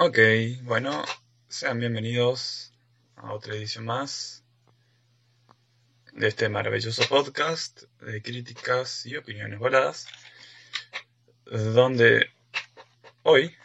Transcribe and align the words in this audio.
Ok, 0.00 0.16
bueno, 0.62 1.04
sean 1.48 1.80
bienvenidos 1.80 2.72
a 3.16 3.32
otra 3.32 3.54
edición 3.54 3.84
más 3.84 4.44
de 6.12 6.28
este 6.28 6.48
maravilloso 6.48 7.02
podcast 7.08 7.82
de 8.00 8.22
críticas 8.22 9.04
y 9.06 9.16
opiniones 9.16 9.58
voladas, 9.58 10.06
donde 11.46 12.30
hoy, 13.24 13.56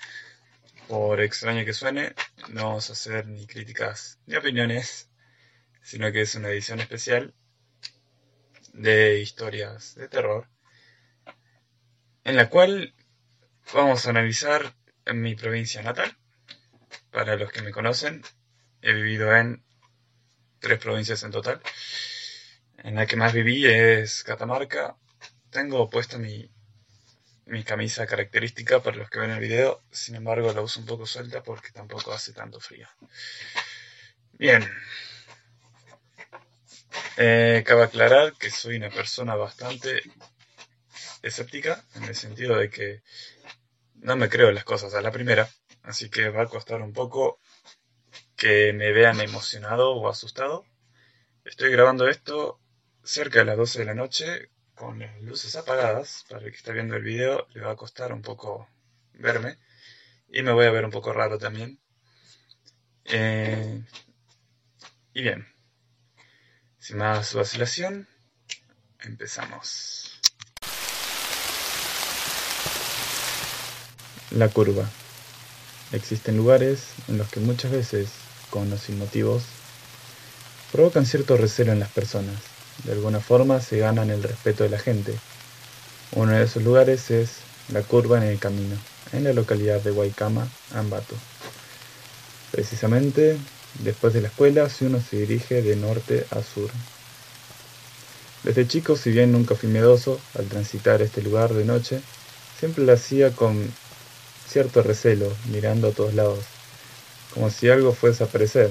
por 0.87 1.21
extraño 1.21 1.65
que 1.65 1.73
suene, 1.73 2.15
no 2.49 2.63
vamos 2.63 2.89
a 2.89 2.93
hacer 2.93 3.27
ni 3.27 3.45
críticas 3.45 4.17
ni 4.25 4.35
opiniones, 4.35 5.11
sino 5.83 6.11
que 6.11 6.21
es 6.21 6.33
una 6.33 6.49
edición 6.49 6.79
especial 6.79 7.35
de 8.73 9.19
historias 9.19 9.93
de 9.93 10.07
terror, 10.07 10.47
en 12.23 12.35
la 12.35 12.49
cual 12.49 12.95
vamos 13.71 14.07
a 14.07 14.09
analizar 14.09 14.73
en 15.05 15.21
mi 15.21 15.35
provincia 15.35 15.83
natal. 15.83 16.17
Para 17.13 17.35
los 17.35 17.51
que 17.51 17.61
me 17.61 17.71
conocen, 17.71 18.23
he 18.81 18.91
vivido 18.91 19.35
en 19.37 19.63
tres 20.59 20.79
provincias 20.79 21.21
en 21.21 21.29
total. 21.29 21.61
En 22.79 22.95
la 22.95 23.05
que 23.05 23.15
más 23.15 23.33
viví 23.33 23.67
es 23.67 24.23
Catamarca. 24.23 24.97
Tengo 25.51 25.91
puesta 25.91 26.17
mi, 26.17 26.49
mi 27.45 27.63
camisa 27.63 28.07
característica 28.07 28.81
para 28.81 28.97
los 28.97 29.11
que 29.11 29.19
ven 29.19 29.29
el 29.29 29.39
video, 29.39 29.83
sin 29.91 30.15
embargo 30.15 30.51
la 30.53 30.61
uso 30.61 30.79
un 30.79 30.87
poco 30.87 31.05
suelta 31.05 31.43
porque 31.43 31.71
tampoco 31.71 32.11
hace 32.11 32.33
tanto 32.33 32.59
frío. 32.59 32.87
Bien. 34.31 34.67
Eh, 37.17 37.63
cabe 37.63 37.83
aclarar 37.83 38.33
que 38.33 38.49
soy 38.49 38.77
una 38.77 38.89
persona 38.89 39.35
bastante 39.35 40.01
escéptica, 41.21 41.83
en 41.93 42.05
el 42.05 42.15
sentido 42.15 42.57
de 42.57 42.71
que 42.71 43.03
no 43.95 44.15
me 44.15 44.29
creo 44.29 44.51
las 44.51 44.63
cosas 44.63 44.95
a 44.95 45.01
la 45.01 45.11
primera, 45.11 45.47
así 45.83 46.09
que 46.09 46.29
va 46.29 46.43
a 46.43 46.47
costar 46.47 46.81
un 46.81 46.93
poco 46.93 47.39
que 48.35 48.73
me 48.73 48.91
vean 48.91 49.21
emocionado 49.21 49.91
o 49.91 50.09
asustado. 50.09 50.65
Estoy 51.45 51.71
grabando 51.71 52.07
esto 52.07 52.59
cerca 53.03 53.39
de 53.39 53.45
las 53.45 53.57
12 53.57 53.79
de 53.79 53.85
la 53.85 53.93
noche 53.93 54.49
con 54.75 54.99
las 54.99 55.21
luces 55.21 55.55
apagadas. 55.55 56.25
Para 56.29 56.45
el 56.45 56.51
que 56.51 56.57
está 56.57 56.71
viendo 56.71 56.95
el 56.95 57.03
video 57.03 57.47
le 57.53 57.61
va 57.61 57.71
a 57.71 57.75
costar 57.75 58.13
un 58.13 58.21
poco 58.21 58.67
verme 59.13 59.57
y 60.29 60.41
me 60.41 60.51
voy 60.51 60.65
a 60.65 60.71
ver 60.71 60.85
un 60.85 60.91
poco 60.91 61.13
raro 61.13 61.37
también. 61.37 61.79
Eh, 63.05 63.83
y 65.13 65.21
bien, 65.21 65.45
sin 66.79 66.97
más 66.97 67.33
vacilación, 67.33 68.07
empezamos. 68.99 70.21
La 74.31 74.49
curva. 74.49 74.89
Existen 75.93 76.37
lugares 76.37 76.79
en 77.07 77.19
los 77.19 77.29
que 77.29 77.39
muchas 77.39 77.71
veces, 77.71 78.09
con 78.49 78.73
o 78.73 78.77
sin 78.77 78.97
motivos, 78.97 79.43
provocan 80.71 81.05
cierto 81.05 81.37
recelo 81.37 81.71
en 81.71 81.79
las 81.79 81.89
personas. 81.89 82.35
De 82.83 82.93
alguna 82.93 83.19
forma 83.19 83.61
se 83.61 83.77
ganan 83.77 84.09
el 84.09 84.23
respeto 84.23 84.63
de 84.63 84.69
la 84.69 84.79
gente. 84.79 85.13
Uno 86.13 86.31
de 86.31 86.43
esos 86.43 86.63
lugares 86.63 87.11
es 87.11 87.37
la 87.69 87.83
curva 87.83 88.17
en 88.17 88.23
el 88.23 88.39
camino, 88.39 88.75
en 89.11 89.23
la 89.23 89.33
localidad 89.33 89.81
de 89.81 89.91
Guaycama, 89.91 90.47
Ambato. 90.73 91.15
Precisamente 92.51 93.37
después 93.79 94.13
de 94.13 94.21
la 94.21 94.29
escuela, 94.29 94.69
si 94.69 94.85
uno 94.85 94.99
se 94.99 95.17
dirige 95.17 95.61
de 95.61 95.75
norte 95.75 96.25
a 96.31 96.41
sur. 96.41 96.71
Desde 98.43 98.67
chico, 98.67 98.97
si 98.97 99.11
bien 99.11 99.31
nunca 99.31 99.55
fui 99.55 99.69
miedoso 99.69 100.19
al 100.37 100.45
transitar 100.45 101.03
este 101.03 101.21
lugar 101.21 101.53
de 101.53 101.65
noche, 101.65 102.01
siempre 102.59 102.83
lo 102.83 102.93
hacía 102.93 103.31
con 103.31 103.71
cierto 104.47 104.81
recelo, 104.83 105.31
mirando 105.51 105.89
a 105.89 105.91
todos 105.91 106.13
lados, 106.13 106.39
como 107.33 107.49
si 107.49 107.69
algo 107.69 107.93
fuese 107.93 108.23
a 108.23 108.27
aparecer. 108.27 108.69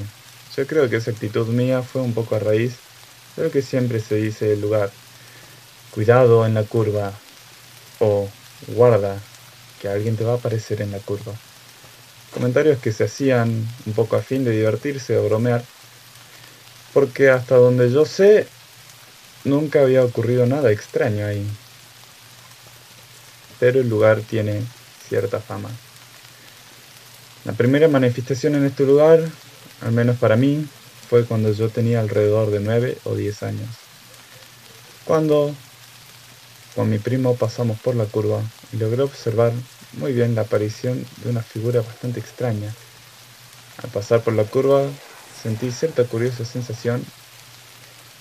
Yo 0.56 0.67
creo 0.67 0.89
que 0.89 0.97
esa 0.97 1.11
actitud 1.11 1.47
mía 1.48 1.83
fue 1.83 2.03
un 2.03 2.14
poco 2.14 2.37
a 2.37 2.39
raíz 2.39 2.75
de 3.37 3.45
lo 3.45 3.51
que 3.51 3.62
siempre 3.62 4.01
se 4.01 4.17
dice 4.17 4.47
del 4.47 4.61
lugar. 4.61 4.91
Cuidado 5.91 6.47
en 6.47 6.55
la 6.55 6.63
curva 6.64 7.13
o 7.98 8.29
guarda 8.69 9.19
que 9.80 9.89
alguien 9.89 10.17
te 10.17 10.24
va 10.24 10.33
a 10.33 10.36
aparecer 10.36 10.80
en 10.83 10.92
la 10.92 10.98
curva. 10.98 11.33
Comentarios 12.33 12.79
que 12.79 12.92
se 12.92 13.05
hacían 13.05 13.68
un 13.85 13.92
poco 13.95 14.17
a 14.17 14.23
fin 14.23 14.45
de 14.45 14.52
divertirse 14.52 15.17
o 15.18 15.24
bromear, 15.24 15.64
porque 16.95 17.30
hasta 17.30 17.57
donde 17.57 17.91
yo 17.91 18.07
sé, 18.07 18.47
nunca 19.45 19.80
había 19.80 20.05
ocurrido 20.05 20.47
nada 20.47 20.70
extraño 20.70 21.27
ahí. 21.27 21.47
Pero 23.58 23.80
el 23.80 23.89
lugar 23.89 24.20
tiene 24.20 24.63
cierta 25.12 25.40
fama. 25.40 25.68
La 27.45 27.52
primera 27.52 27.86
manifestación 27.86 28.55
en 28.55 28.64
este 28.64 28.84
lugar, 28.86 29.20
al 29.83 29.92
menos 29.92 30.17
para 30.17 30.36
mí, 30.36 30.67
fue 31.11 31.27
cuando 31.27 31.52
yo 31.52 31.68
tenía 31.68 32.00
alrededor 32.00 32.50
de 32.50 32.61
9 32.61 32.96
o 33.05 33.14
10 33.14 33.42
años. 33.42 33.68
Cuando 35.05 35.55
con 36.74 36.89
mi 36.89 36.98
primo 36.98 37.36
pasamos 37.36 37.78
por 37.78 37.95
la 37.95 38.06
curva 38.06 38.40
y 38.73 38.78
logré 38.78 39.02
observar 39.02 39.52
muy 39.98 40.14
bien 40.14 40.34
la 40.34 40.42
aparición 40.42 41.05
de 41.23 41.29
una 41.29 41.42
figura 41.42 41.83
bastante 41.83 42.18
extraña. 42.18 42.74
Al 43.83 43.90
pasar 43.90 44.23
por 44.23 44.33
la 44.33 44.44
curva 44.44 44.86
sentí 45.42 45.73
cierta 45.73 46.05
curiosa 46.05 46.46
sensación 46.46 47.05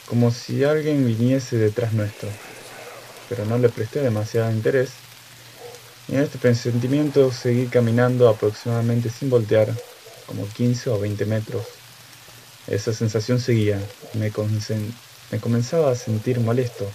como 0.07 0.29
si 0.31 0.65
alguien 0.65 1.05
viniese 1.05 1.55
detrás 1.55 1.93
nuestro, 1.93 2.27
pero 3.29 3.45
no 3.45 3.57
le 3.57 3.69
presté 3.69 4.01
demasiado 4.01 4.51
interés 4.51 4.89
en 6.07 6.19
este 6.19 6.37
presentimiento 6.37 7.31
seguí 7.31 7.67
caminando 7.67 8.27
aproximadamente 8.29 9.09
sin 9.09 9.29
voltear, 9.29 9.73
como 10.25 10.47
15 10.47 10.89
o 10.89 10.99
20 10.99 11.25
metros. 11.25 11.65
Esa 12.67 12.93
sensación 12.93 13.39
seguía, 13.39 13.79
me, 14.13 14.31
me 15.31 15.39
comenzaba 15.39 15.91
a 15.91 15.95
sentir 15.95 16.39
molesto 16.39 16.89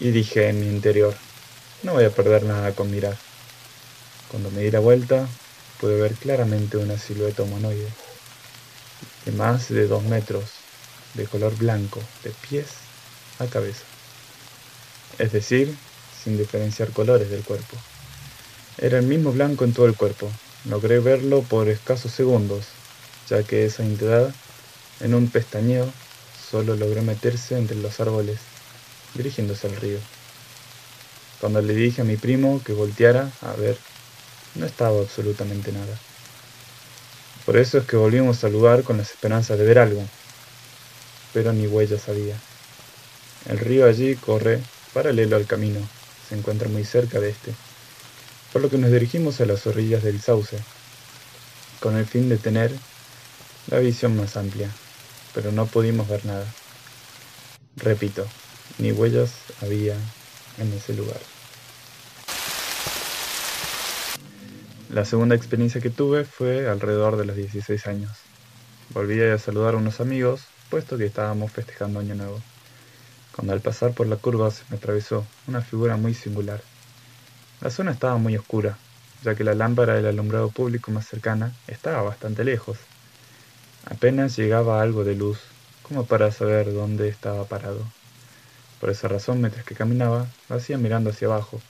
y 0.00 0.10
dije 0.10 0.48
en 0.48 0.60
mi 0.60 0.66
interior, 0.66 1.14
no 1.82 1.92
voy 1.92 2.04
a 2.04 2.10
perder 2.10 2.44
nada 2.44 2.72
con 2.72 2.90
mirar. 2.90 3.16
Cuando 4.30 4.50
me 4.50 4.62
di 4.62 4.70
la 4.70 4.80
vuelta, 4.80 5.26
pude 5.80 6.00
ver 6.00 6.14
claramente 6.14 6.76
una 6.76 6.98
silueta 6.98 7.42
humanoide 7.42 7.88
de 9.24 9.32
más 9.32 9.68
de 9.68 9.86
dos 9.86 10.02
metros, 10.04 10.44
de 11.14 11.26
color 11.26 11.56
blanco, 11.56 12.00
de 12.22 12.30
pies 12.48 12.66
a 13.38 13.46
cabeza. 13.46 13.84
Es 15.18 15.32
decir, 15.32 15.76
sin 16.24 16.38
diferenciar 16.38 16.90
colores 16.90 17.28
del 17.28 17.44
cuerpo. 17.44 17.76
Era 18.78 18.98
el 18.98 19.06
mismo 19.06 19.30
blanco 19.30 19.64
en 19.64 19.74
todo 19.74 19.86
el 19.86 19.94
cuerpo. 19.94 20.30
Logré 20.64 20.98
verlo 20.98 21.42
por 21.42 21.68
escasos 21.68 22.10
segundos, 22.12 22.64
ya 23.28 23.42
que 23.42 23.66
esa 23.66 23.82
entidad, 23.82 24.34
en 25.00 25.14
un 25.14 25.28
pestañeo, 25.28 25.92
solo 26.50 26.74
logró 26.74 27.02
meterse 27.02 27.58
entre 27.58 27.76
los 27.76 28.00
árboles, 28.00 28.38
dirigiéndose 29.14 29.66
al 29.66 29.76
río. 29.76 29.98
Cuando 31.40 31.60
le 31.60 31.74
dije 31.74 32.00
a 32.00 32.04
mi 32.04 32.16
primo 32.16 32.62
que 32.64 32.72
volteara 32.72 33.30
a 33.42 33.52
ver, 33.52 33.76
no 34.54 34.64
estaba 34.64 34.98
absolutamente 35.00 35.72
nada. 35.72 35.98
Por 37.44 37.58
eso 37.58 37.78
es 37.78 37.86
que 37.86 37.96
volvimos 37.96 38.42
al 38.44 38.52
lugar 38.52 38.82
con 38.82 38.96
las 38.96 39.10
esperanzas 39.10 39.58
de 39.58 39.66
ver 39.66 39.78
algo, 39.78 40.02
pero 41.34 41.52
ni 41.52 41.66
huellas 41.66 42.08
había. 42.08 42.36
El 43.46 43.58
río 43.58 43.86
allí 43.86 44.16
corre 44.16 44.60
paralelo 44.94 45.36
al 45.36 45.46
camino, 45.46 45.80
encuentra 46.34 46.68
muy 46.68 46.84
cerca 46.84 47.20
de 47.20 47.30
este, 47.30 47.54
por 48.52 48.62
lo 48.62 48.70
que 48.70 48.78
nos 48.78 48.90
dirigimos 48.90 49.40
a 49.40 49.46
las 49.46 49.66
orillas 49.66 50.02
del 50.02 50.20
sauce, 50.20 50.58
con 51.80 51.96
el 51.96 52.06
fin 52.06 52.28
de 52.28 52.36
tener 52.36 52.72
la 53.68 53.78
visión 53.78 54.16
más 54.16 54.36
amplia, 54.36 54.70
pero 55.34 55.52
no 55.52 55.66
pudimos 55.66 56.08
ver 56.08 56.24
nada. 56.24 56.46
Repito, 57.76 58.26
ni 58.78 58.92
huellas 58.92 59.32
había 59.60 59.96
en 60.58 60.72
ese 60.72 60.94
lugar. 60.94 61.20
La 64.90 65.04
segunda 65.04 65.34
experiencia 65.34 65.80
que 65.80 65.90
tuve 65.90 66.24
fue 66.24 66.68
alrededor 66.68 67.16
de 67.16 67.24
los 67.24 67.34
16 67.34 67.86
años. 67.88 68.12
Volví 68.90 69.20
a 69.20 69.38
saludar 69.38 69.74
a 69.74 69.78
unos 69.78 70.00
amigos, 70.00 70.42
puesto 70.70 70.96
que 70.96 71.06
estábamos 71.06 71.50
festejando 71.50 71.98
Año 71.98 72.14
Nuevo 72.14 72.40
cuando 73.34 73.52
al 73.52 73.60
pasar 73.60 73.92
por 73.92 74.06
la 74.06 74.16
curva 74.16 74.50
se 74.50 74.62
me 74.70 74.76
atravesó 74.76 75.26
una 75.48 75.60
figura 75.60 75.96
muy 75.96 76.14
singular. 76.14 76.62
La 77.60 77.70
zona 77.70 77.92
estaba 77.92 78.16
muy 78.16 78.36
oscura, 78.36 78.78
ya 79.24 79.34
que 79.34 79.44
la 79.44 79.54
lámpara 79.54 79.94
del 79.94 80.06
alumbrado 80.06 80.50
público 80.50 80.90
más 80.90 81.06
cercana 81.06 81.52
estaba 81.66 82.02
bastante 82.02 82.44
lejos. 82.44 82.78
Apenas 83.86 84.36
llegaba 84.36 84.80
algo 84.82 85.04
de 85.04 85.16
luz, 85.16 85.38
como 85.82 86.06
para 86.06 86.30
saber 86.30 86.72
dónde 86.72 87.08
estaba 87.08 87.44
parado. 87.44 87.84
Por 88.80 88.90
esa 88.90 89.08
razón, 89.08 89.40
mientras 89.40 89.64
que 89.64 89.74
caminaba, 89.74 90.26
lo 90.48 90.56
hacía 90.56 90.78
mirando 90.78 91.10
hacia 91.10 91.26
abajo, 91.26 91.60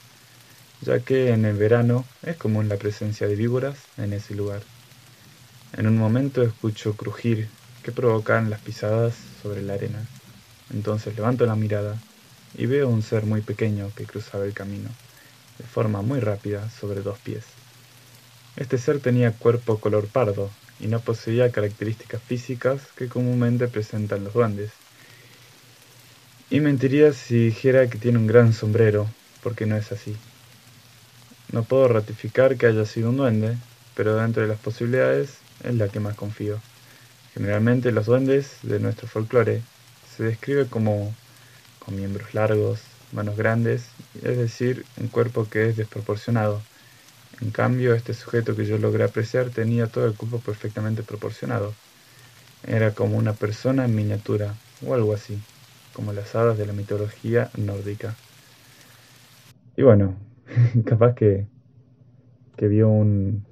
ya 0.81 0.99
que 0.99 1.29
en 1.31 1.45
el 1.45 1.55
verano 1.55 2.05
es 2.23 2.37
común 2.37 2.69
la 2.69 2.77
presencia 2.77 3.27
de 3.27 3.35
víboras 3.35 3.77
en 3.97 4.13
ese 4.13 4.35
lugar. 4.35 4.61
En 5.73 5.87
un 5.87 5.97
momento 5.97 6.43
escucho 6.43 6.95
crujir 6.95 7.49
que 7.83 7.91
provocan 7.91 8.49
las 8.49 8.61
pisadas 8.61 9.15
sobre 9.41 9.61
la 9.61 9.73
arena. 9.73 10.05
Entonces 10.73 11.15
levanto 11.15 11.45
la 11.45 11.55
mirada 11.55 11.97
y 12.57 12.65
veo 12.65 12.87
un 12.89 13.01
ser 13.01 13.25
muy 13.25 13.41
pequeño 13.41 13.91
que 13.95 14.05
cruzaba 14.05 14.45
el 14.45 14.53
camino, 14.53 14.89
de 15.57 15.65
forma 15.65 16.01
muy 16.01 16.19
rápida, 16.19 16.69
sobre 16.69 17.01
dos 17.01 17.19
pies. 17.19 17.43
Este 18.55 18.77
ser 18.77 18.99
tenía 18.99 19.31
cuerpo 19.31 19.79
color 19.79 20.07
pardo 20.07 20.49
y 20.79 20.87
no 20.87 20.99
poseía 20.99 21.51
características 21.51 22.21
físicas 22.21 22.81
que 22.95 23.07
comúnmente 23.07 23.67
presentan 23.67 24.23
los 24.23 24.33
duendes. 24.33 24.71
Y 26.49 26.59
mentiría 26.59 27.11
si 27.11 27.45
dijera 27.45 27.89
que 27.89 27.97
tiene 27.97 28.17
un 28.17 28.27
gran 28.27 28.53
sombrero, 28.53 29.07
porque 29.43 29.65
no 29.65 29.75
es 29.75 29.91
así. 29.91 30.15
No 31.51 31.63
puedo 31.63 31.87
ratificar 31.87 32.57
que 32.57 32.67
haya 32.67 32.85
sido 32.85 33.09
un 33.09 33.17
duende, 33.17 33.57
pero 33.95 34.15
dentro 34.15 34.41
de 34.41 34.47
las 34.47 34.59
posibilidades 34.59 35.37
es 35.63 35.75
la 35.75 35.87
que 35.89 35.99
más 35.99 36.15
confío. 36.15 36.59
Generalmente 37.33 37.91
los 37.91 38.05
duendes 38.05 38.57
de 38.63 38.79
nuestro 38.79 39.07
folclore 39.07 39.61
se 40.15 40.23
describe 40.23 40.67
como 40.67 41.13
con 41.79 41.95
miembros 41.95 42.33
largos, 42.33 42.81
manos 43.11 43.37
grandes, 43.37 43.89
es 44.23 44.37
decir, 44.37 44.85
un 44.97 45.07
cuerpo 45.07 45.47
que 45.49 45.69
es 45.69 45.77
desproporcionado. 45.77 46.61
En 47.41 47.51
cambio, 47.51 47.93
este 47.95 48.13
sujeto 48.13 48.55
que 48.55 48.65
yo 48.65 48.77
logré 48.77 49.03
apreciar 49.03 49.49
tenía 49.51 49.87
todo 49.87 50.05
el 50.07 50.15
cuerpo 50.15 50.39
perfectamente 50.39 51.03
proporcionado. 51.03 51.73
Era 52.63 52.93
como 52.95 53.17
una 53.17 53.33
persona 53.33 53.85
en 53.85 53.95
miniatura, 53.95 54.55
o 54.85 54.93
algo 54.93 55.13
así, 55.13 55.39
como 55.93 56.13
las 56.13 56.35
hadas 56.35 56.57
de 56.57 56.65
la 56.65 56.73
mitología 56.73 57.51
nórdica. 57.57 58.15
Y 59.77 59.83
bueno, 59.83 60.15
capaz 60.85 61.13
que, 61.15 61.47
que 62.57 62.67
vio 62.67 62.89
un, 62.89 63.45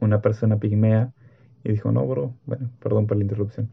una 0.00 0.20
persona 0.20 0.58
pigmea 0.58 1.12
y 1.64 1.72
dijo, 1.72 1.92
no, 1.92 2.06
bro, 2.06 2.34
bueno, 2.46 2.70
perdón 2.80 3.06
por 3.06 3.16
la 3.16 3.24
interrupción. 3.24 3.70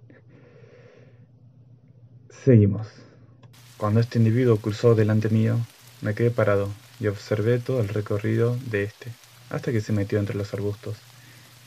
Seguimos. 2.45 2.85
Cuando 3.75 3.99
este 3.99 4.19
individuo 4.19 4.57
cruzó 4.57 4.93
delante 4.93 5.29
mío, 5.29 5.57
me 6.01 6.13
quedé 6.13 6.29
parado 6.29 6.69
y 6.99 7.07
observé 7.07 7.57
todo 7.57 7.81
el 7.81 7.87
recorrido 7.87 8.55
de 8.69 8.83
este, 8.83 9.11
hasta 9.49 9.71
que 9.71 9.81
se 9.81 9.93
metió 9.93 10.19
entre 10.19 10.35
los 10.35 10.53
arbustos. 10.53 10.95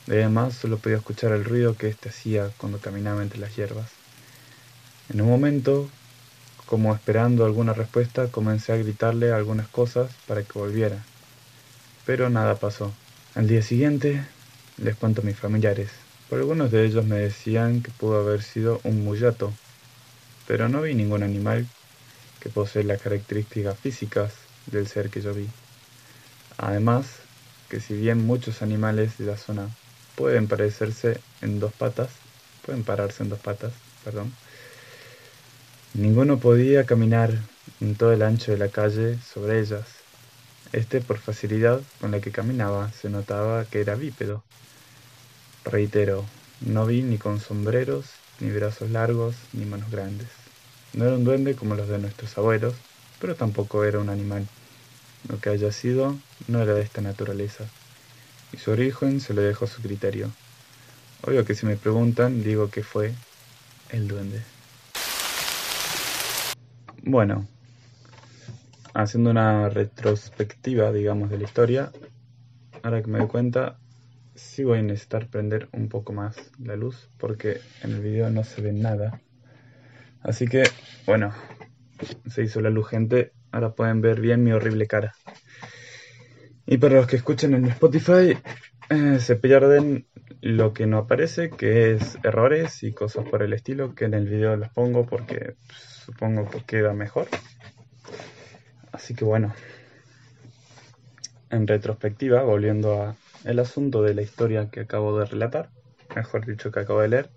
De 0.07 0.23
además 0.23 0.53
solo 0.53 0.77
podía 0.77 0.95
escuchar 0.95 1.33
el 1.33 1.43
ruido 1.43 1.75
que 1.75 1.89
éste 1.89 2.07
hacía 2.07 2.49
cuando 2.55 2.77
caminaba 2.77 3.21
entre 3.21 3.39
las 3.39 3.57
hierbas. 3.57 3.89
En 5.09 5.19
un 5.19 5.27
momento, 5.27 5.89
como 6.65 6.95
esperando 6.95 7.43
alguna 7.43 7.73
respuesta, 7.73 8.27
comencé 8.27 8.71
a 8.71 8.77
gritarle 8.77 9.33
algunas 9.33 9.67
cosas 9.67 10.09
para 10.27 10.43
que 10.43 10.57
volviera. 10.57 11.03
Pero 12.05 12.29
nada 12.29 12.55
pasó. 12.55 12.93
Al 13.35 13.49
día 13.49 13.63
siguiente, 13.63 14.23
les 14.77 14.95
cuento 14.95 15.23
a 15.23 15.25
mis 15.25 15.35
familiares. 15.35 15.89
Por 16.29 16.39
algunos 16.39 16.71
de 16.71 16.85
ellos 16.85 17.03
me 17.03 17.17
decían 17.17 17.81
que 17.81 17.91
pudo 17.91 18.21
haber 18.21 18.43
sido 18.43 18.79
un 18.85 19.03
mullato, 19.03 19.51
pero 20.49 20.67
no 20.67 20.81
vi 20.81 20.95
ningún 20.95 21.21
animal 21.21 21.67
que 22.39 22.49
posee 22.49 22.83
las 22.83 22.99
características 22.99 23.77
físicas 23.77 24.33
del 24.65 24.87
ser 24.87 25.11
que 25.11 25.21
yo 25.21 25.31
vi. 25.31 25.47
Además, 26.57 27.05
que 27.69 27.79
si 27.79 27.93
bien 27.93 28.25
muchos 28.25 28.63
animales 28.63 29.19
de 29.19 29.25
la 29.27 29.37
zona 29.37 29.69
pueden 30.15 30.47
parecerse 30.47 31.21
en 31.43 31.59
dos 31.59 31.71
patas, 31.71 32.09
pueden 32.65 32.83
pararse 32.83 33.21
en 33.21 33.29
dos 33.29 33.37
patas, 33.37 33.73
perdón, 34.03 34.33
ninguno 35.93 36.39
podía 36.39 36.83
caminar 36.83 37.31
en 37.79 37.93
todo 37.93 38.11
el 38.11 38.23
ancho 38.23 38.51
de 38.51 38.57
la 38.57 38.69
calle 38.69 39.19
sobre 39.21 39.59
ellas. 39.59 39.85
Este, 40.73 40.99
por 40.99 41.19
facilidad 41.19 41.79
con 42.01 42.09
la 42.09 42.21
que 42.21 42.31
caminaba, 42.31 42.91
se 42.91 43.11
notaba 43.11 43.65
que 43.65 43.81
era 43.81 43.93
bípedo. 43.93 44.41
Reitero, 45.63 46.25
no 46.61 46.87
vi 46.87 47.03
ni 47.03 47.19
con 47.19 47.39
sombreros, 47.39 48.07
ni 48.39 48.49
brazos 48.49 48.89
largos, 48.89 49.35
ni 49.53 49.65
manos 49.65 49.91
grandes. 49.91 50.38
No 50.93 51.05
era 51.05 51.15
un 51.15 51.23
duende 51.23 51.55
como 51.55 51.75
los 51.75 51.87
de 51.87 51.99
nuestros 51.99 52.37
abuelos, 52.37 52.75
pero 53.19 53.35
tampoco 53.35 53.83
era 53.83 53.99
un 53.99 54.09
animal. 54.09 54.47
Lo 55.27 55.39
que 55.39 55.49
haya 55.49 55.71
sido 55.71 56.17
no 56.47 56.61
era 56.61 56.73
de 56.73 56.81
esta 56.81 57.01
naturaleza, 57.01 57.65
y 58.51 58.57
su 58.57 58.71
origen 58.71 59.19
se 59.19 59.33
lo 59.33 59.41
dejo 59.41 59.65
a 59.65 59.67
su 59.67 59.81
criterio. 59.81 60.31
Obvio 61.21 61.45
que 61.45 61.55
si 61.55 61.65
me 61.65 61.75
preguntan, 61.75 62.43
digo 62.43 62.69
que 62.69 62.83
fue 62.83 63.13
el 63.89 64.07
duende. 64.07 64.41
Bueno, 67.03 67.47
haciendo 68.93 69.29
una 69.29 69.69
retrospectiva, 69.69 70.91
digamos, 70.91 71.29
de 71.29 71.37
la 71.37 71.43
historia, 71.43 71.91
ahora 72.83 73.01
que 73.01 73.07
me 73.07 73.19
doy 73.19 73.27
cuenta, 73.27 73.77
sí 74.35 74.63
voy 74.63 74.79
a 74.79 74.81
necesitar 74.81 75.27
prender 75.27 75.67
un 75.73 75.89
poco 75.89 76.13
más 76.13 76.37
la 76.63 76.75
luz 76.75 77.09
porque 77.17 77.61
en 77.83 77.91
el 77.91 78.01
video 78.01 78.29
no 78.29 78.43
se 78.43 78.61
ve 78.61 78.71
nada. 78.71 79.19
Así 80.21 80.47
que, 80.47 80.63
bueno, 81.05 81.33
se 82.27 82.43
hizo 82.43 82.61
la 82.61 82.69
luz, 82.69 82.89
gente. 82.89 83.31
Ahora 83.51 83.71
pueden 83.71 84.01
ver 84.01 84.21
bien 84.21 84.43
mi 84.43 84.51
horrible 84.51 84.87
cara. 84.87 85.13
Y 86.65 86.77
para 86.77 86.95
los 86.95 87.07
que 87.07 87.15
escuchen 87.15 87.53
en 87.53 87.65
Spotify, 87.65 88.37
eh, 88.89 89.19
se 89.19 89.35
pierden 89.35 90.07
lo 90.41 90.73
que 90.73 90.85
no 90.85 90.99
aparece, 90.99 91.49
que 91.49 91.93
es 91.93 92.17
errores 92.23 92.83
y 92.83 92.91
cosas 92.91 93.27
por 93.27 93.41
el 93.41 93.53
estilo, 93.53 93.95
que 93.95 94.05
en 94.05 94.13
el 94.13 94.27
video 94.27 94.55
los 94.55 94.69
pongo 94.69 95.05
porque 95.05 95.55
supongo 96.05 96.49
que 96.49 96.63
queda 96.63 96.93
mejor. 96.93 97.27
Así 98.91 99.15
que 99.15 99.25
bueno, 99.25 99.53
en 101.49 101.67
retrospectiva, 101.67 102.43
volviendo 102.43 103.01
a 103.01 103.15
el 103.45 103.59
asunto 103.59 104.01
de 104.01 104.13
la 104.13 104.21
historia 104.21 104.69
que 104.69 104.81
acabo 104.81 105.17
de 105.17 105.25
relatar, 105.25 105.69
mejor 106.15 106.45
dicho 106.45 106.71
que 106.71 106.81
acabo 106.81 107.01
de 107.01 107.07
leer, 107.07 107.29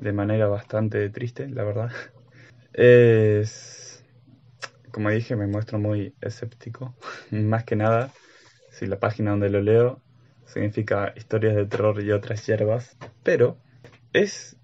de 0.00 0.12
manera 0.12 0.46
bastante 0.46 1.08
triste, 1.10 1.48
la 1.48 1.64
verdad, 1.64 1.90
es, 2.78 4.04
como 4.92 5.10
dije, 5.10 5.34
me 5.34 5.48
muestro 5.48 5.80
muy 5.80 6.14
escéptico, 6.20 6.94
más 7.32 7.64
que 7.64 7.74
nada, 7.74 8.12
si 8.70 8.86
la 8.86 9.00
página 9.00 9.32
donde 9.32 9.50
lo 9.50 9.60
leo 9.60 10.00
significa 10.46 11.12
historias 11.16 11.56
de 11.56 11.66
terror 11.66 12.00
y 12.00 12.12
otras 12.12 12.46
hierbas, 12.46 12.96
pero 13.24 13.58
es 14.12 14.56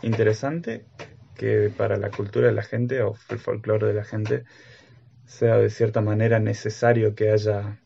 interesante 0.00 0.86
que 1.36 1.70
para 1.76 1.98
la 1.98 2.10
cultura 2.10 2.46
de 2.46 2.54
la 2.54 2.62
gente 2.62 3.02
o 3.02 3.14
el 3.28 3.38
folclore 3.38 3.86
de 3.86 3.94
la 3.94 4.04
gente 4.04 4.44
sea 5.26 5.56
de 5.56 5.68
cierta 5.68 6.00
manera 6.00 6.38
necesario 6.40 7.14
que 7.14 7.30
haya 7.30 7.78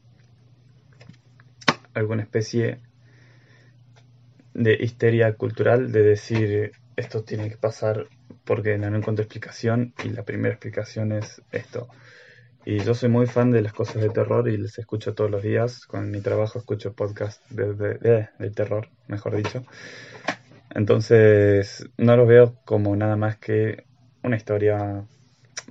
alguna 1.93 2.23
especie 2.23 2.79
de 4.55 4.75
histeria 4.81 5.35
cultural 5.35 5.91
de 5.91 6.03
decir 6.03 6.73
esto 6.97 7.25
tiene 7.25 7.51
que 7.51 7.57
pasar 7.57 8.07
porque 8.45 8.79
no 8.79 8.97
encuentro 8.97 9.23
explicación 9.23 9.95
y 10.05 10.11
la 10.11 10.25
primera 10.25 10.55
explicación 10.55 11.13
es 11.13 11.43
esto. 11.53 11.89
Y 12.65 12.79
yo 12.79 12.95
soy 12.95 13.09
muy 13.09 13.27
fan 13.27 13.51
de 13.51 13.61
las 13.61 13.73
cosas 13.73 14.03
de 14.03 14.11
terror 14.11 14.49
y 14.49 14.57
les 14.57 14.79
escucho 14.79 15.15
todos 15.15 15.31
los 15.31 15.43
días. 15.43 15.85
Con 15.87 16.11
mi 16.11 16.21
trabajo 16.21 16.61
escucho 16.61 16.93
podcast 16.93 17.43
de, 17.51 17.75
de, 17.75 18.51
terror, 18.51 18.89
mejor 19.09 19.37
dicho. 19.37 19.65
Entonces 20.73 21.89
no 21.99 22.17
los 22.17 22.29
veo 22.29 22.55
como 22.65 22.95
nada 22.95 23.17
más 23.17 23.37
que 23.37 23.85
una 24.23 24.37
historia, 24.37 25.05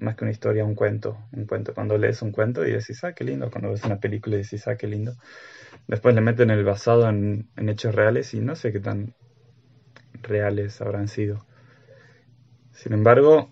más 0.02 0.16
que 0.18 0.26
una 0.26 0.32
historia, 0.32 0.66
un 0.66 0.76
cuento. 0.76 1.18
Un 1.32 1.46
cuento. 1.46 1.74
Cuando 1.74 1.98
lees 1.98 2.22
un 2.22 2.34
cuento 2.34 2.68
y 2.68 2.72
decís, 2.72 3.02
ah, 3.06 3.14
qué 3.14 3.24
lindo. 3.24 3.50
Cuando 3.50 3.72
ves 3.72 3.86
una 3.86 4.00
película 4.00 4.36
y 4.36 4.44
decís, 4.44 4.68
ah, 4.68 4.76
qué 4.76 4.88
lindo. 4.88 5.14
Después 5.88 6.14
le 6.14 6.22
meten 6.22 6.50
el 6.50 6.66
basado 6.66 7.08
en, 7.08 7.50
hechos 7.56 7.96
reales 7.96 8.34
y 8.34 8.42
no 8.42 8.58
sé 8.58 8.74
qué 8.74 8.82
tan 8.82 9.14
reales 10.22 10.82
habrán 10.82 11.08
sido. 11.08 11.46
Sin 12.82 12.94
embargo, 12.94 13.48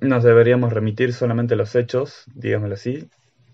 nos 0.00 0.24
deberíamos 0.24 0.72
remitir 0.72 1.12
solamente 1.12 1.52
a 1.52 1.58
los 1.58 1.74
hechos, 1.74 2.24
digámoslo 2.34 2.76
así, 2.76 3.10